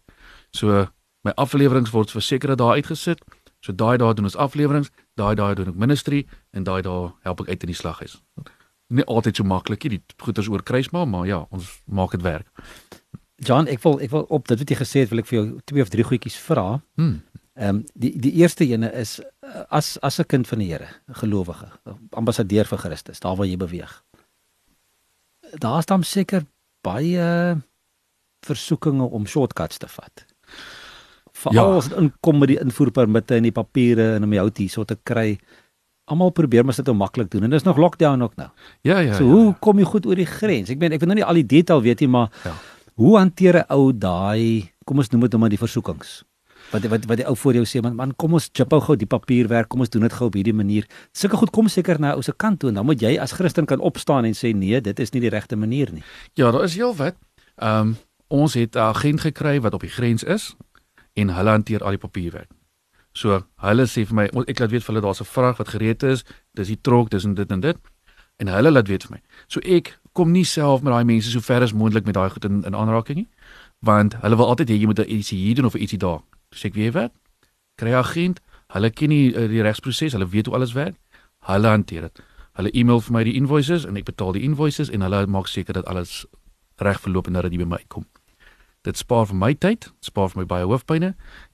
So 0.50 0.87
my 1.25 1.33
afleweringe 1.37 1.91
word 1.91 2.11
verseker 2.11 2.49
dat 2.49 2.59
daar 2.59 2.75
uitgesit. 2.75 3.21
So 3.62 3.73
daai 3.73 3.97
dae 3.99 4.14
doen 4.14 4.26
ons 4.26 4.37
afleweringe, 4.37 4.90
daai 5.14 5.35
dae 5.38 5.54
doen 5.54 5.71
ek 5.71 5.78
ministry 5.78 6.25
en 6.52 6.66
daai 6.66 6.83
dae 6.83 7.12
help 7.26 7.45
ek 7.45 7.52
uit 7.52 7.66
in 7.66 7.71
die 7.71 7.78
slaghuis. 7.78 8.19
Nie 8.92 9.07
altyd 9.07 9.38
so 9.38 9.47
maklik 9.47 9.87
nie, 9.87 10.00
die 10.00 10.25
goeters 10.25 10.50
oor 10.50 10.64
kruis 10.66 10.90
maar, 10.92 11.07
maar 11.09 11.26
ja, 11.31 11.45
ons 11.54 11.71
maak 11.87 12.16
dit 12.16 12.25
werk. 12.26 12.49
John, 13.42 13.71
ek 13.71 13.83
wil 13.83 14.00
ek 14.02 14.11
wil 14.12 14.26
op 14.35 14.50
dit 14.50 14.59
wat 14.59 14.71
jy 14.71 14.78
gesê 14.78 15.04
het, 15.04 15.11
wil 15.11 15.23
ek 15.23 15.31
vir 15.31 15.38
jou 15.38 15.47
twee 15.71 15.83
of 15.83 15.92
drie 15.95 16.07
goedjies 16.07 16.38
vra. 16.42 16.83
Hmm. 16.99 17.21
Ehm 17.54 17.78
um, 17.78 17.81
die 17.95 18.12
die 18.16 18.33
eerste 18.40 18.64
ene 18.64 18.88
is 18.97 19.19
uh, 19.21 19.64
as 19.69 19.97
as 20.02 20.19
'n 20.19 20.26
kind 20.26 20.49
van 20.49 20.59
die 20.59 20.71
Here, 20.73 20.88
'n 21.09 21.14
gelowige, 21.23 21.69
ambassadeur 22.11 22.64
vir 22.64 22.78
Christus, 22.78 23.21
daar 23.21 23.37
waar 23.37 23.47
jy 23.47 23.57
beweeg. 23.57 24.02
Daar's 25.59 25.87
dan 25.87 26.02
seker 26.02 26.47
baie 26.83 27.62
versoekinge 28.47 29.04
om 29.04 29.26
shortcuts 29.26 29.78
te 29.78 29.88
vat. 29.88 30.26
Veral 31.42 31.70
Ja. 31.72 31.76
as 31.76 31.88
dit 31.88 31.99
inkom 31.99 32.38
met 32.38 32.49
die 32.52 32.58
invoerpermitte 32.62 33.34
en 33.37 33.42
die 33.49 33.52
papiere 33.54 34.14
en 34.16 34.25
om 34.25 34.30
die 34.30 34.38
hout 34.38 34.58
hierso 34.62 34.84
te 34.84 34.96
kry. 35.02 35.38
Almal 36.11 36.30
probeer 36.34 36.64
mos 36.66 36.76
dit 36.76 36.88
ou 36.90 36.94
maklik 36.99 37.30
doen 37.30 37.44
en 37.46 37.50
dis 37.50 37.64
nog 37.66 37.78
lockdown 37.78 38.22
ook 38.22 38.37
nou. 38.37 38.49
Ja, 38.82 38.99
ja. 38.99 39.14
so 39.14 39.25
ja, 39.25 39.30
hoe 39.30 39.46
ja. 39.46 39.56
kom 39.61 39.78
jy 39.78 39.84
goed 39.84 40.06
oor 40.06 40.18
die 40.18 40.26
grens? 40.26 40.70
Ek 40.70 40.78
meen 40.78 40.92
ek 40.92 41.00
weet 41.00 41.08
nou 41.08 41.18
nie 41.20 41.25
al 41.26 41.34
die 41.40 41.46
detail 41.46 41.82
weet 41.82 42.00
nie, 42.00 42.08
maar 42.08 42.30
Ja. 42.44 42.52
hoe 42.94 43.16
hanteer 43.18 43.56
'n 43.62 43.64
ou 43.70 43.92
daai, 43.92 44.70
kom 44.84 44.99
ons 44.99 45.11
noem 45.11 45.20
dit 45.22 45.30
nou 45.32 45.40
maar 45.40 45.49
die 45.50 45.58
versoekings? 45.58 46.25
Wat 46.72 46.82
wat 46.88 47.04
wat 47.06 47.16
die 47.16 47.26
ou 47.26 47.37
voor 47.37 47.54
jou 47.54 47.64
sê, 47.64 47.82
man, 47.82 47.94
man 47.96 48.12
kom 48.16 48.32
ons 48.32 48.49
chip 48.52 48.72
ou 48.72 48.80
gou 48.80 48.96
die 48.96 49.06
papierwerk, 49.06 49.68
kom 49.68 49.80
ons 49.80 49.90
doen 49.90 50.02
dit 50.02 50.12
gou 50.12 50.26
op 50.26 50.34
hierdie 50.34 50.54
manier. 50.54 50.87
Sulke 51.12 51.37
goed 51.37 51.50
kom 51.50 51.68
seker 51.68 51.99
na 52.00 52.14
ou 52.14 52.22
se 52.22 52.32
kant 52.32 52.61
toe 52.61 52.68
en 52.68 52.75
dan 52.75 52.87
moet 52.87 53.00
jy 53.00 53.18
as 53.18 53.32
Christen 53.32 53.66
kan 53.66 53.80
opstaan 53.80 54.25
en 54.25 54.32
sê 54.34 54.54
nee, 54.54 54.80
dit 54.80 55.00
is 55.00 55.11
nie 55.12 55.20
die 55.20 55.30
regte 55.30 55.56
manier 55.56 55.92
nie. 55.92 56.02
Ja, 56.34 56.50
daar 56.50 56.64
is 56.64 56.75
heelwat. 56.75 57.14
Ehm 57.56 57.80
um, 57.80 57.96
ons 58.28 58.54
het 58.54 58.75
'n 58.76 58.78
agent 58.78 59.20
gekry 59.20 59.61
wat 59.61 59.75
op 59.75 59.80
die 59.80 59.90
grens 59.90 60.25
is 60.25 60.56
en 61.14 61.33
hulle 61.37 61.50
hanteer 61.50 61.85
al 61.85 61.97
die 61.97 62.02
papierwerk. 62.02 62.50
So 63.12 63.42
hulle 63.61 63.87
sê 63.87 64.07
vir 64.09 64.16
my, 64.16 64.26
ek 64.49 64.62
laat 64.62 64.73
weet 64.73 64.85
vir 64.85 64.95
hulle 64.95 65.04
daar's 65.04 65.21
'n 65.21 65.28
vrag 65.28 65.59
wat 65.59 65.69
gereed 65.69 66.02
is, 66.02 66.25
dis 66.54 66.69
die 66.69 66.81
trok, 66.81 67.11
dis 67.11 67.25
en 67.25 67.35
dit 67.35 67.50
en 67.50 67.61
dit. 67.61 67.76
En 68.38 68.49
hulle 68.49 68.71
laat 68.71 68.88
weet 68.88 69.04
vir 69.04 69.12
my. 69.16 69.21
So 69.49 69.61
ek 69.61 69.99
kom 70.12 70.33
nie 70.33 70.45
self 70.45 70.83
met 70.83 70.92
daai 70.92 71.04
mense 71.04 71.31
so 71.31 71.40
ver 71.40 71.62
as 71.62 71.73
moontlik 71.73 72.04
met 72.07 72.14
daai 72.14 72.31
goed 72.31 72.45
in, 72.45 72.64
in 72.64 72.75
aanraking 72.75 73.16
nie, 73.16 73.28
want 73.81 74.14
hulle 74.23 74.37
wil 74.37 74.47
altyd 74.47 74.69
hê 74.69 74.78
jy 74.81 74.87
moet 74.87 74.99
ietsie 74.99 75.38
hier 75.38 75.54
doen 75.54 75.64
of 75.64 75.75
ietsie 75.75 75.99
daar. 75.99 76.23
So 76.52 76.69
ek 76.69 76.75
weet 76.75 76.95
wat, 76.95 77.12
kry 77.76 77.92
agent, 77.92 78.40
hulle 78.73 78.90
ken 78.90 79.11
die, 79.11 79.35
eh, 79.37 79.49
die 79.49 79.62
regsproses, 79.62 80.12
hulle 80.12 80.28
weet 80.28 80.47
hoe 80.47 80.54
alles 80.54 80.73
werk. 80.73 80.97
Hulle 81.49 81.69
hanteer 81.69 82.09
dit. 82.09 82.23
Hulle 82.57 82.71
e-mail 82.73 83.00
vir 83.00 83.12
my 83.12 83.25
die 83.25 83.35
invoices 83.35 83.85
en 83.88 83.97
ek 83.97 84.04
betaal 84.04 84.33
die 84.33 84.45
invoices 84.45 84.90
en 84.92 85.00
hulle 85.00 85.26
maak 85.26 85.49
seker 85.49 85.75
dat 85.75 85.87
alles 85.87 86.26
reg 86.76 87.00
verloop 87.00 87.26
en 87.26 87.33
dat 87.33 87.49
dit 87.50 87.59
by 87.59 87.64
my 87.64 87.81
kom. 87.88 88.07
Dit 88.83 88.99
spaar 88.99 89.29
vir 89.31 89.39
my 89.39 89.53
tyd, 89.55 89.87
spaar 90.03 90.33
vir 90.33 90.43
my 90.43 90.47
baie 90.51 90.67
hoofpynne 90.67 91.12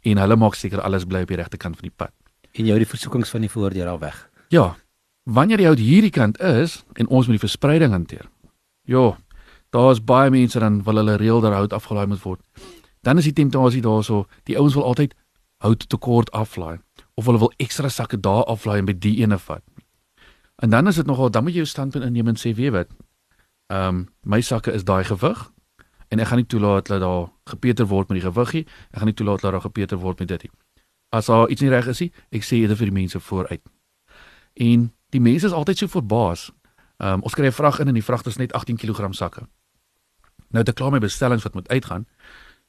en 0.09 0.21
hulle 0.23 0.37
maak 0.41 0.57
seker 0.57 0.81
alles 0.81 1.05
bly 1.05 1.27
op 1.27 1.33
die 1.33 1.37
regte 1.37 1.61
kant 1.61 1.77
van 1.77 1.91
die 1.91 1.95
pad. 1.95 2.15
En 2.57 2.65
jy 2.65 2.73
hou 2.73 2.81
die 2.81 2.89
versoekings 2.89 3.33
van 3.35 3.45
die 3.45 3.53
voordeur 3.53 3.91
al 3.93 4.01
weg. 4.01 4.17
Ja, 4.55 4.77
wanneer 5.29 5.61
die 5.61 5.69
hout 5.69 5.83
hierdie 5.83 6.13
kant 6.15 6.41
is 6.41 6.83
en 6.97 7.09
ons 7.09 7.29
moet 7.29 7.37
die 7.37 7.45
verspreiding 7.45 7.93
hanteer. 7.93 8.31
Ja, 8.89 9.19
daar's 9.77 10.01
baie 10.01 10.33
mense 10.33 10.59
dan 10.59 10.81
wil 10.87 11.03
hulle 11.03 11.19
reël 11.21 11.45
dat 11.45 11.53
hout 11.53 11.77
afgelaai 11.77 12.07
moet 12.09 12.25
word. 12.25 12.41
Dan 13.05 13.21
is 13.21 13.29
die 13.29 13.37
temptasie 13.37 13.85
daarso, 13.85 14.25
die 14.49 14.57
ouens 14.57 14.75
wil 14.75 14.89
altyd 14.89 15.13
hout 15.61 15.85
tekort 15.89 16.33
aflaai 16.33 16.79
of 17.19 17.27
hulle 17.27 17.43
wil 17.43 17.53
ekstra 17.59 17.91
sakke 17.93 18.17
daar 18.21 18.47
aflaai 18.49 18.79
en 18.79 18.89
by 18.89 18.97
die 18.97 19.19
ene 19.21 19.37
vat. 19.43 19.63
En 20.63 20.71
dan 20.71 20.89
is 20.89 20.97
dit 20.97 21.07
nogal 21.07 21.31
dan 21.31 21.45
moet 21.45 21.53
jy 21.53 21.67
jou 21.67 21.71
standpunt 21.71 22.07
inneem 22.07 22.33
en 22.33 22.41
sê 22.41 22.55
weet 22.57 22.73
wat. 22.73 22.91
Ehm 23.69 23.89
um, 23.89 24.05
my 24.25 24.41
sakke 24.41 24.73
is 24.73 24.89
daai 24.89 25.05
gewig 25.05 25.45
en 26.09 26.21
ek 26.21 26.31
gaan 26.31 26.41
nie 26.41 26.47
toelaat 26.47 26.87
dat 26.87 27.01
daar 27.01 27.29
gepeter 27.45 27.87
word 27.87 28.09
met 28.09 28.21
die 28.21 28.27
gewiggie. 28.31 28.65
Ek 28.91 29.03
gaan 29.03 29.11
nie 29.11 29.15
toelaat 29.15 29.41
dat 29.41 29.53
daar 29.53 29.65
gepeter 29.65 29.99
word 29.99 30.19
met 30.19 30.29
dit 30.29 30.43
nie. 30.43 30.53
As 31.09 31.27
daar 31.27 31.49
iets 31.49 31.61
nie 31.61 31.71
reg 31.71 31.87
is 31.87 32.01
nie, 32.01 32.13
ek 32.31 32.45
sê 32.45 32.61
dit 32.67 32.79
vir 32.79 32.91
die 32.91 32.97
mense 33.01 33.21
vooruit. 33.21 33.63
En 34.55 34.89
die 35.15 35.21
mense 35.21 35.47
is 35.47 35.53
altyd 35.57 35.79
so 35.79 35.87
verbaas. 35.93 36.51
Um, 36.99 37.23
ons 37.23 37.35
kry 37.35 37.47
'n 37.47 37.53
vrag 37.53 37.79
in 37.81 37.89
en 37.89 37.95
die 37.95 38.05
vrag 38.05 38.27
is 38.27 38.37
net 38.37 38.53
18 38.53 38.77
kg 38.77 39.15
sakke. 39.15 39.47
Nou 40.51 40.61
het 40.65 40.69
ek 40.69 40.75
klaar 40.75 40.91
my 40.91 40.99
bestellings 40.99 41.43
wat 41.43 41.55
moet 41.55 41.69
uitgaan. 41.69 42.07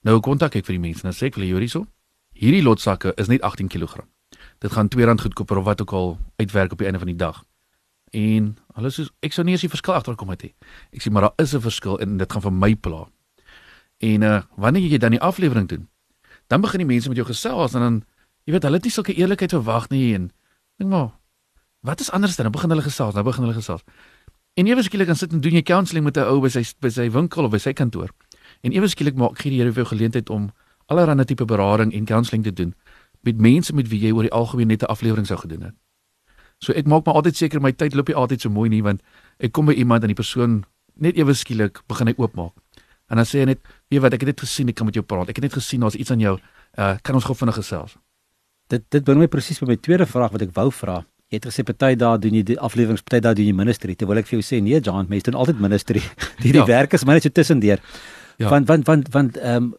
Nou 0.04 0.20
kontak 0.20 0.56
ek 0.56 0.66
vir 0.66 0.74
die 0.78 0.86
mense 0.88 1.08
en 1.08 1.14
sê 1.14 1.28
ek 1.28 1.36
vir 1.36 1.44
hulle 1.44 1.60
hierso, 1.60 1.88
hierdie 2.32 2.64
lot 2.64 2.80
sakke 2.80 3.14
is 3.18 3.28
net 3.28 3.42
18 3.42 3.68
kg. 3.68 4.06
Dit 4.60 4.72
gaan 4.72 4.88
R2 4.88 5.22
goedkoper 5.22 5.58
of 5.58 5.66
wat 5.66 5.82
ook 5.82 5.92
al 5.92 6.18
uitwerk 6.38 6.72
op 6.72 6.78
die 6.78 6.86
einde 6.86 7.00
van 7.00 7.08
die 7.08 7.16
dag. 7.16 7.44
En 8.12 8.58
hulle 8.76 8.92
sê 8.92 9.08
ek 9.22 9.34
sou 9.34 9.46
nie 9.46 9.54
eens 9.54 9.62
die 9.62 9.72
verskil 9.72 9.94
agterkom 9.94 10.30
het 10.30 10.44
nie. 10.44 10.54
Ek 10.94 11.04
sê 11.04 11.12
maar 11.12 11.30
daar 11.30 11.46
is 11.46 11.54
'n 11.56 11.62
verskil 11.62 12.00
en 12.00 12.18
dit 12.18 12.32
gaan 12.32 12.42
vir 12.42 12.52
my 12.52 12.76
pla. 12.76 13.10
En 14.00 14.22
uh 14.22 14.42
wanneer 14.56 14.88
jy 14.88 14.98
dan 14.98 15.12
die 15.12 15.22
aflewering 15.22 15.68
doen, 15.68 15.90
dan 16.48 16.62
begin 16.62 16.80
die 16.84 16.88
mense 16.88 17.08
met 17.08 17.18
jou 17.18 17.28
gesels 17.28 17.74
en 17.74 17.82
dan 17.82 18.04
jy 18.48 18.56
weet 18.56 18.64
hulle 18.64 18.80
het 18.80 18.88
nie 18.88 18.94
sulke 18.94 19.14
eerlikheid 19.14 19.52
verwag 19.52 19.90
nie 19.90 20.14
en 20.16 20.32
dink 20.80 20.90
maar 20.90 21.12
wat 21.86 22.00
is 22.00 22.12
anders 22.12 22.36
dan? 22.36 22.48
Dan 22.48 22.52
begin 22.52 22.70
hulle 22.70 22.82
gesels, 22.82 23.14
dan 23.14 23.24
begin 23.24 23.44
hulle 23.44 23.56
gesels. 23.56 23.84
En 24.54 24.68
ewe 24.68 24.84
skielik 24.84 25.08
dan 25.08 25.16
sit 25.16 25.32
en 25.32 25.42
doen 25.42 25.54
jy 25.54 25.62
counselling 25.64 26.04
met 26.04 26.18
'n 26.18 26.28
ou 26.28 26.42
by 26.42 26.50
sy 26.50 26.64
by 26.80 26.90
sy 26.90 27.10
winkel 27.12 27.44
of 27.44 27.52
by 27.52 27.58
sy 27.58 27.74
kantoor. 27.74 28.10
En 28.62 28.72
ewe 28.72 28.88
skielik 28.88 29.16
maak 29.16 29.40
gee 29.40 29.52
die 29.52 29.60
Here 29.60 29.72
vir 29.72 29.84
jou 29.84 29.96
geleentheid 29.96 30.30
om 30.30 30.52
allerlei 30.88 31.26
tipe 31.26 31.46
berading 31.46 31.94
en 31.94 32.06
counselling 32.06 32.44
te 32.44 32.54
doen 32.54 32.76
met 33.22 33.38
mense 33.38 33.74
met 33.74 33.88
wie 33.88 34.00
jy 34.00 34.12
oor 34.12 34.24
die 34.28 34.32
algemeen 34.32 34.68
net 34.68 34.82
'n 34.82 34.92
aflewering 34.92 35.28
sou 35.28 35.38
gedoen 35.40 35.62
het. 35.62 35.76
So 36.60 36.74
ek 36.74 36.88
maak 36.88 37.06
maar 37.06 37.16
altyd 37.16 37.36
seker 37.36 37.62
my 37.62 37.72
tyd 37.72 37.94
loop 37.94 38.08
nie 38.08 38.16
altyd 38.16 38.42
so 38.42 38.50
mooi 38.50 38.70
nie 38.70 38.84
want 38.84 39.02
ek 39.40 39.52
kom 39.52 39.66
by 39.66 39.74
iemand 39.74 40.04
en 40.04 40.08
die 40.08 40.16
persoon 40.16 40.66
net 40.96 41.18
ewe 41.18 41.34
skielik 41.34 41.82
begin 41.88 42.08
hy 42.08 42.14
oopmaak. 42.18 42.54
En 43.10 43.16
dan 43.18 43.26
sê 43.26 43.40
hy 43.42 43.46
net, 43.46 43.60
"Weet 43.90 44.02
wat, 44.02 44.14
ek 44.14 44.22
het 44.22 44.30
dit 44.36 44.40
gesien, 44.46 44.68
ek 44.70 44.76
kan 44.76 44.86
met 44.86 44.94
jou 44.96 45.04
praat. 45.06 45.30
Ek 45.30 45.36
het 45.36 45.44
net 45.44 45.54
gesien 45.54 45.80
daar's 45.82 45.96
iets 45.96 46.12
aan 46.12 46.20
jou. 46.20 46.38
Uh 46.78 46.96
kan 47.02 47.16
ons 47.16 47.24
gou 47.26 47.36
vinnig 47.36 47.56
gesels?" 47.56 47.98
Dit 48.70 48.84
dit 48.90 49.04
bring 49.04 49.20
my 49.20 49.28
presies 49.28 49.60
by 49.60 49.66
my 49.68 49.76
tweede 49.76 50.06
vraag 50.06 50.32
wat 50.32 50.42
ek 50.42 50.54
wou 50.54 50.70
vra. 50.72 51.06
Jy 51.30 51.38
het 51.38 51.46
gesê 51.46 51.64
party 51.64 51.96
dae 51.96 52.18
doen 52.18 52.34
jy 52.34 52.44
die 52.44 52.58
afleweringe, 52.60 53.04
party 53.04 53.20
dae 53.20 53.34
doen 53.36 53.46
jy 53.46 53.54
ministry. 53.54 53.96
Terwyl 53.96 54.18
ek 54.18 54.28
vir 54.28 54.40
jou 54.40 54.46
sê 54.46 54.62
nee, 54.64 54.80
John, 54.80 55.06
mense 55.10 55.24
doen 55.32 55.36
altyd 55.40 55.60
ministry. 55.60 56.02
Die 56.44 56.52
die 56.52 56.60
Ja. 56.62 56.66
werk 56.66 56.94
is 56.94 57.04
maar 57.06 57.16
net 57.16 57.24
so 57.24 57.30
tussendeur. 57.30 57.80
Ja. 58.38 58.50
Want 58.50 58.68
want 58.68 58.86
want 58.88 59.10
want 59.14 59.38
ehm 59.38 59.56
um, 59.64 59.76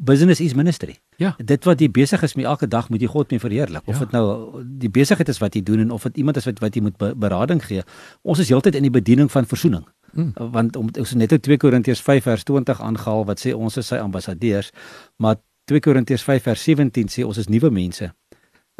business 0.00 0.40
is 0.40 0.54
ministry. 0.54 0.98
Ja. 1.18 1.34
Dit 1.38 1.64
wat 1.64 1.80
jy 1.80 1.88
besig 1.90 2.22
is 2.22 2.34
met 2.34 2.44
elke 2.46 2.66
dag 2.68 2.88
moet 2.90 3.00
jy 3.00 3.06
God 3.06 3.30
mee 3.30 3.38
verheerlik. 3.40 3.82
Of 3.86 3.94
Ja. 3.94 4.00
dit 4.00 4.10
nou 4.12 4.62
die 4.64 4.88
besigheid 4.90 5.28
is 5.28 5.38
wat 5.38 5.54
jy 5.54 5.62
doen 5.62 5.80
en 5.80 5.90
of 5.90 6.02
dit 6.02 6.16
iemand 6.16 6.36
is 6.36 6.44
wat 6.44 6.58
wat 6.58 6.74
jy 6.74 6.82
moet 6.82 6.96
be, 6.96 7.14
berading 7.14 7.62
gee. 7.64 7.82
Ons 8.22 8.38
is 8.38 8.48
heeltyd 8.48 8.74
in 8.74 8.82
die 8.82 8.90
bediening 8.90 9.30
van 9.30 9.44
verzoening. 9.46 9.84
Mm. 10.12 10.32
Want 10.52 10.76
om 10.76 10.88
ons 10.98 11.12
net 11.14 11.32
uit 11.32 11.42
2 11.42 11.56
Korintiërs 11.56 12.00
5 12.02 12.22
vers 12.22 12.44
20 12.44 12.80
aangehaal 12.82 13.24
wat 13.28 13.42
sê 13.44 13.54
ons 13.54 13.76
is 13.76 13.86
sy 13.86 14.00
ambassadeurs, 14.02 14.70
maar 15.16 15.36
2 15.68 15.80
Korintiërs 15.84 16.24
5 16.24 16.42
vers 16.42 16.64
17 16.64 17.12
sê 17.12 17.24
ons 17.26 17.38
is 17.38 17.48
nuwe 17.48 17.70
mense. 17.70 18.10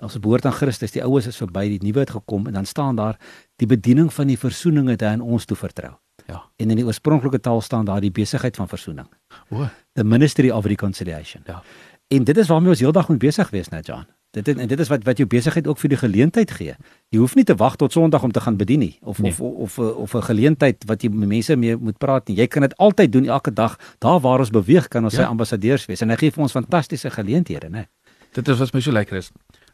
Ons 0.02 0.18
behoort 0.22 0.46
aan 0.46 0.54
Christus, 0.54 0.94
die 0.94 1.02
oues 1.02 1.26
is 1.26 1.36
verby, 1.36 1.66
die 1.72 1.82
nuwe 1.82 2.04
het 2.04 2.12
gekom 2.14 2.46
en 2.46 2.54
dan 2.60 2.66
staan 2.66 2.96
daar 2.96 3.18
die 3.58 3.66
bediening 3.66 4.12
van 4.14 4.30
die 4.30 4.38
verzoening 4.38 4.88
het 4.92 5.02
hy 5.02 5.16
aan 5.16 5.24
ons 5.24 5.44
toe 5.44 5.58
vertrou. 5.58 5.96
Ja. 6.28 6.42
En 6.56 6.70
in 6.70 6.78
die 6.78 6.86
oorspronklike 6.86 7.40
taal 7.40 7.60
staan 7.64 7.88
daar 7.88 8.00
die 8.04 8.12
besigheid 8.14 8.56
van 8.56 8.68
verzoening. 8.68 9.08
O. 9.50 9.66
The 9.98 10.04
ministry 10.04 10.50
of 10.50 10.64
reconciliation. 10.64 11.42
Ja. 11.46 11.62
En 12.08 12.24
dit 12.24 12.36
is 12.36 12.48
waarmee 12.48 12.70
ons 12.70 12.80
heeldag 12.80 13.08
moet 13.08 13.18
besig 13.18 13.50
wees, 13.50 13.68
net 13.68 13.86
John. 13.86 14.06
Dit 14.36 14.48
en 14.48 14.66
dit 14.68 14.80
is 14.80 14.88
wat 14.92 15.04
wat 15.04 15.16
jou 15.16 15.26
besigheid 15.28 15.66
ook 15.66 15.78
vir 15.80 15.88
die 15.88 15.98
geleentheid 15.98 16.50
gee. 16.50 16.74
Jy 17.08 17.18
hoef 17.18 17.34
nie 17.34 17.44
te 17.48 17.54
wag 17.56 17.76
tot 17.80 17.92
Sondag 17.92 18.22
om 18.22 18.32
te 18.32 18.40
gaan 18.40 18.56
bedien 18.56 18.78
nie 18.78 18.98
of 19.00 19.18
Nee. 19.18 19.30
of 19.30 19.40
of 19.40 19.78
of 19.78 19.96
of 19.96 20.14
'n 20.14 20.22
geleentheid 20.22 20.84
wat 20.86 21.02
jy 21.02 21.08
met 21.08 21.28
mense 21.28 21.56
mee 21.56 21.76
moet 21.76 21.98
praat 21.98 22.28
nie. 22.28 22.36
Jy 22.36 22.46
kan 22.46 22.62
dit 22.62 22.76
altyd 22.76 23.12
doen 23.12 23.24
elke 23.24 23.52
dag. 23.52 23.78
Daar 23.98 24.20
waar 24.20 24.38
ons 24.38 24.50
beweeg 24.50 24.88
kan 24.88 25.04
ons 25.04 25.14
Ja. 25.14 25.22
sy 25.22 25.28
ambassadeurs 25.28 25.86
wees 25.86 26.00
en 26.02 26.10
hy 26.10 26.16
gee 26.16 26.30
vir 26.30 26.42
ons 26.42 26.52
fantastiese 26.52 27.10
geleenthede, 27.10 27.68
né? 27.70 27.86
Dit 28.32 28.48
is 28.48 28.58
wat 28.58 28.72
my 28.74 28.80
so 28.80 28.92
lekker 28.92 29.16
is. 29.16 29.30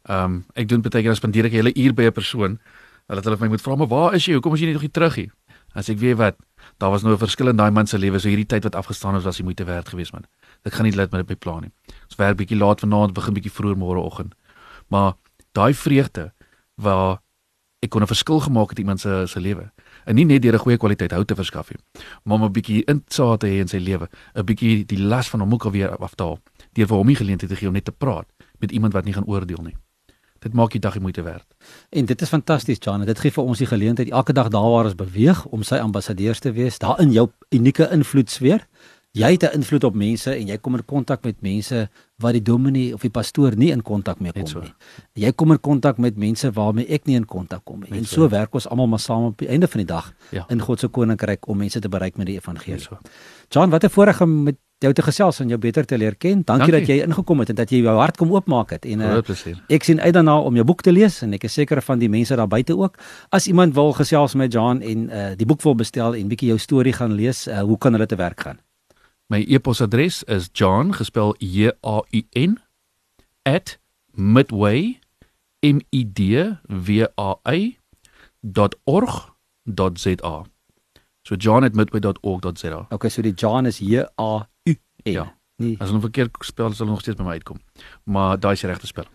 Ehm 0.09 0.25
um, 0.25 0.45
ek 0.55 0.69
doen 0.69 0.81
baie 0.81 0.91
keer 0.91 1.03
dan 1.03 1.17
spandeer 1.17 1.45
ek 1.45 1.53
'n 1.53 1.55
hele 1.57 1.73
uur 1.75 1.95
by 1.95 2.03
'n 2.05 2.13
persoon. 2.13 2.59
Hulle 3.09 3.17
het 3.21 3.25
hulle 3.25 3.37
vir 3.37 3.47
my 3.47 3.51
moet 3.51 3.61
vra, 3.63 3.77
"Maar 3.77 3.89
waar 3.89 4.15
is 4.15 4.25
jy? 4.27 4.33
Hoekom 4.35 4.55
is 4.55 4.61
jy 4.61 4.67
nie 4.67 4.73
nog 4.73 4.83
hier 4.83 4.91
terug 4.91 5.17
nie?" 5.17 5.31
As 5.75 5.89
ek 5.89 5.99
weet 5.99 6.17
wat, 6.17 6.37
daar 6.79 6.91
was 6.91 7.03
nou 7.03 7.13
'n 7.15 7.19
verskil 7.19 7.49
in 7.49 7.57
daai 7.57 7.71
man 7.73 7.87
se 7.87 7.99
lewe. 7.99 8.19
So 8.21 8.29
hierdie 8.29 8.47
tyd 8.47 8.63
wat 8.63 8.75
afgestaan 8.77 9.15
het, 9.15 9.25
was 9.25 9.37
die 9.37 9.45
moeite 9.45 9.65
werd 9.65 9.89
geweest 9.89 10.13
man. 10.13 10.25
Ek 10.65 10.73
gaan 10.73 10.85
nie 10.85 10.95
laat 10.95 11.11
met 11.11 11.27
dit 11.27 11.39
beplan 11.39 11.63
nie. 11.63 11.71
Ons 12.07 12.17
werk 12.17 12.37
bietjie 12.37 12.57
laat 12.57 12.81
vanaand, 12.81 13.13
begin 13.13 13.35
bietjie 13.35 13.51
vroeër 13.53 13.77
môreoggend. 13.77 14.35
Maar 14.89 15.15
daai 15.53 15.75
vreugde 15.75 16.33
waar 16.75 17.23
ek 17.85 17.91
kon 17.91 18.03
'n 18.03 18.07
verskil 18.07 18.41
gemaak 18.41 18.69
het 18.69 18.79
in 18.79 18.85
iemand 18.85 19.01
se 19.01 19.25
se 19.27 19.41
lewe. 19.41 19.73
En 20.05 20.15
nie 20.15 20.25
net 20.25 20.43
deur 20.43 20.55
'n 20.55 20.65
goeie 20.65 20.79
kwaliteit 20.79 21.13
hout 21.13 21.27
te 21.27 21.35
verskaf 21.35 21.71
nie, 21.71 21.81
maar 22.25 22.39
om 22.39 22.45
'n 22.45 22.53
bietjie 22.53 22.85
insaag 22.85 23.39
te 23.39 23.47
hê 23.47 23.61
in 23.61 23.69
sy 23.69 23.79
lewe, 23.79 24.09
'n 24.35 24.45
bietjie 24.45 24.87
die 24.87 24.99
las 24.99 25.29
van 25.29 25.41
hom 25.41 25.53
ook 25.53 25.65
alweer 25.65 25.97
aftaal, 25.97 26.39
deur 26.73 26.87
vir 26.87 26.97
hom 26.97 27.07
die 27.07 27.17
geleentheid 27.17 27.51
te 27.51 27.57
gee 27.57 27.69
om 27.69 27.75
net 27.75 27.85
te 27.85 27.93
praat 27.93 28.27
met 28.59 28.73
iemand 28.73 28.93
wat 28.93 29.05
nie 29.05 29.13
gaan 29.13 29.27
oordeel 29.27 29.63
nie. 29.63 29.77
Dit 30.39 30.53
maak 30.53 30.71
die 30.71 30.81
dag 30.81 30.99
moeite 30.99 31.23
werd. 31.23 31.47
En 31.91 32.05
dit 32.05 32.23
is 32.23 32.29
fantasties, 32.29 32.79
en 32.79 33.05
Dit 33.05 33.19
gee 33.19 33.31
vir 33.31 33.45
ons 33.45 33.59
die 33.59 33.67
geleentheid 33.67 34.11
elke 34.11 34.33
dag 34.33 34.49
daar 34.49 34.71
waar 34.71 34.85
ons 34.85 34.95
beweeg 34.95 35.47
om 35.47 35.63
sy 35.63 35.77
ambassadeurs 35.77 36.39
te 36.39 36.53
wees, 36.53 36.79
daar 36.79 37.01
in 37.01 37.13
jou 37.13 37.31
unieke 37.51 37.91
invloedssfeer 37.91 38.67
jy 39.15 39.31
het 39.37 39.43
'n 39.45 39.55
invloed 39.61 39.85
op 39.85 39.95
mense 39.95 40.31
en 40.35 40.47
jy 40.47 40.57
kom 40.59 40.75
in 40.75 40.85
kontak 40.85 41.25
met 41.25 41.41
mense 41.43 41.89
wat 42.19 42.33
die 42.33 42.43
dominee 42.43 42.95
of 42.95 43.01
die 43.01 43.11
pastoor 43.11 43.57
nie 43.57 43.71
in 43.71 43.83
kontak 43.83 44.21
mee 44.21 44.33
kom 44.33 44.47
so. 44.47 44.61
nie. 44.61 44.73
Jy 45.15 45.33
kom 45.33 45.51
in 45.53 45.61
kontak 45.61 45.99
met 45.99 46.17
mense 46.17 46.51
waarmee 46.53 46.87
ek 46.89 47.07
nie 47.07 47.17
in 47.17 47.25
kontak 47.27 47.65
kom 47.65 47.81
nie. 47.81 47.99
En 47.99 48.05
so. 48.05 48.15
so 48.15 48.29
werk 48.29 48.55
ons 48.55 48.69
almal 48.69 48.87
maar 48.87 48.99
saam 48.99 49.25
op 49.25 49.39
die 49.39 49.49
einde 49.49 49.67
van 49.69 49.79
die 49.79 49.87
dag 49.87 50.13
Ja. 50.31 50.45
in 50.49 50.61
God 50.61 50.81
se 50.81 50.89
koninkryk 50.89 51.49
om 51.49 51.57
mense 51.59 51.81
te 51.81 51.89
bereik 51.89 52.17
met 52.17 52.27
die 52.27 52.37
evangelie. 52.37 52.79
So. 52.81 52.99
John, 53.51 53.71
wat 53.71 53.85
'n 53.85 53.89
voorreg 53.91 54.21
om 54.21 54.43
met 54.43 54.57
jou 54.79 54.93
te 54.93 55.03
gesels 55.03 55.41
en 55.41 55.49
jou 55.49 55.59
beter 55.59 55.85
te 55.87 55.97
leer 55.99 56.15
ken. 56.17 56.43
Dankie, 56.45 56.71
Dankie. 56.71 56.73
dat 56.73 56.87
jy 56.87 57.03
ingekom 57.07 57.39
het 57.39 57.49
en 57.49 57.55
dat 57.55 57.71
jy 57.71 57.83
jou 57.83 57.97
hart 57.99 58.17
kom 58.17 58.31
oopmaak 58.33 58.71
het 58.71 58.85
en 58.85 59.01
uh, 59.01 59.21
plesier. 59.21 59.63
ek 59.69 59.83
sien 59.83 60.01
uit 60.01 60.13
daarna 60.15 60.39
om 60.41 60.55
jou 60.55 60.65
boek 60.65 60.83
te 60.83 60.93
lees 60.93 61.23
en 61.23 61.33
ek 61.33 61.45
is 61.45 61.53
seker 61.53 61.83
van 61.83 61.99
die 61.99 62.09
mense 62.09 62.37
daar 62.37 62.49
buite 62.49 62.77
ook. 62.77 62.99
As 63.31 63.47
iemand 63.47 63.75
wil 63.75 63.93
gesels 63.93 64.35
met 64.35 64.53
John 64.53 64.81
en 64.83 65.11
uh, 65.11 65.37
die 65.37 65.47
boek 65.47 65.63
wil 65.63 65.75
bestel 65.75 66.15
en 66.15 66.29
bietjie 66.29 66.49
jou 66.49 66.59
storie 66.59 66.93
gaan 66.93 67.13
lees, 67.13 67.47
uh, 67.49 67.61
hoe 67.61 67.79
kan 67.79 67.93
hulle 67.93 68.07
te 68.07 68.17
werk 68.17 68.41
gaan? 68.41 68.59
My 69.33 69.41
e-posadres 69.49 70.23
is 70.29 70.51
John 70.53 70.93
gespel 70.93 71.35
J 71.39 71.73
A 71.83 72.01
U 72.11 72.23
N 72.33 72.59
@midway 74.13 74.99
m 75.63 75.81
i 75.91 76.05
d 76.05 76.59
w 76.69 77.07
a 77.17 77.37
y 77.53 77.79
.org.za. 78.85 80.45
So 81.23 81.35
john@midway.org.za. 81.37 82.87
Okay, 82.91 83.09
so 83.09 83.23
die 83.23 83.33
John 83.33 83.67
is 83.67 83.79
J 83.79 84.05
A 84.17 84.47
U 84.65 84.77
N. 85.05 85.13
Ja. 85.13 85.37
Nie 85.57 85.77
As 85.81 85.89
hulle 85.89 86.01
verkeerd 86.01 86.37
spel 86.41 86.73
sal 86.75 86.87
nog 86.87 87.01
steeds 87.01 87.17
by 87.17 87.23
my 87.23 87.37
uitkom. 87.39 87.61
Maar 88.05 88.39
daai 88.41 88.53
is 88.53 88.61
die 88.61 88.71
regte 88.71 88.87
spel. 88.87 89.07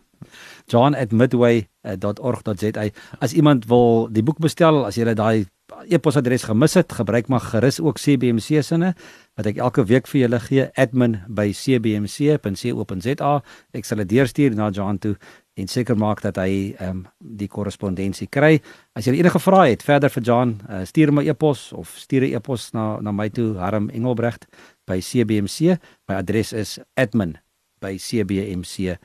john@midway.org.za. 0.67 2.89
As 3.19 3.33
iemand 3.33 3.65
wil 3.65 4.07
die 4.11 4.23
boek 4.23 4.39
bestel, 4.39 4.85
as 4.85 4.95
jy 4.95 5.13
daai 5.13 5.45
e-posadres 5.89 6.43
gemis 6.47 6.73
het, 6.77 6.93
gebruik 6.93 7.27
maar 7.27 7.41
gerus 7.41 7.79
ook 7.79 7.99
CBMC 7.99 8.63
sinne 8.65 8.93
wat 9.37 9.45
ek 9.49 9.57
elke 9.61 9.83
week 9.87 10.07
vir 10.11 10.21
julle 10.21 10.39
gee 10.43 10.65
admin@cbmc.co.za. 10.75 13.31
Ek 13.73 13.85
sal 13.85 13.97
dit 14.03 14.09
deurstuur 14.09 14.55
na 14.55 14.69
John 14.69 14.97
toe 14.97 15.17
en 15.59 15.67
seker 15.67 15.97
maak 15.97 16.21
dat 16.23 16.35
hy 16.39 16.75
um, 16.83 17.07
die 17.19 17.47
korrespondensie 17.47 18.27
kry. 18.31 18.61
As 18.95 19.05
jy 19.07 19.13
enige 19.19 19.39
vrae 19.39 19.69
het 19.73 19.83
verder 19.83 20.09
vir 20.09 20.23
John, 20.23 20.61
uh, 20.69 20.85
stuur 20.87 21.11
my 21.13 21.27
e-pos 21.27 21.73
of 21.73 21.97
stuur 21.97 22.23
'n 22.23 22.33
e-pos 22.35 22.71
na 22.73 22.99
na 23.01 23.11
my 23.11 23.29
toe 23.29 23.57
Harm 23.57 23.89
Engelbrecht 23.89 24.45
by 24.87 24.99
CBMC. 24.99 25.77
My 26.07 26.15
adres 26.15 26.53
is 26.53 26.79
admin@cbmc.co.za. 26.95 28.97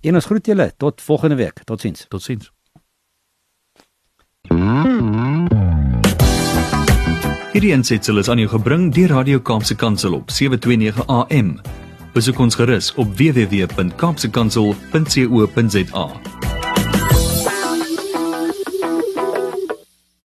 En 0.00 0.14
ons 0.14 0.24
groet 0.24 0.46
julle 0.46 0.72
tot 0.76 1.02
volgende 1.02 1.36
week. 1.36 1.64
Totsiens. 1.64 2.06
Totsiens. 2.08 2.52
Hierdie 7.52 7.74
aansetsel 7.74 8.18
is 8.18 8.28
aan 8.32 8.38
jou 8.40 8.48
gebring 8.48 8.94
deur 8.94 9.08
Radio 9.12 9.40
Kaapse 9.40 9.74
Kansel 9.76 10.14
op 10.16 10.30
729 10.30 11.06
AM. 11.06 11.60
Besoek 12.12 12.38
ons 12.38 12.54
gerus 12.56 12.94
op 13.00 13.16
www.kaapsekansel.co.za. 13.16 16.06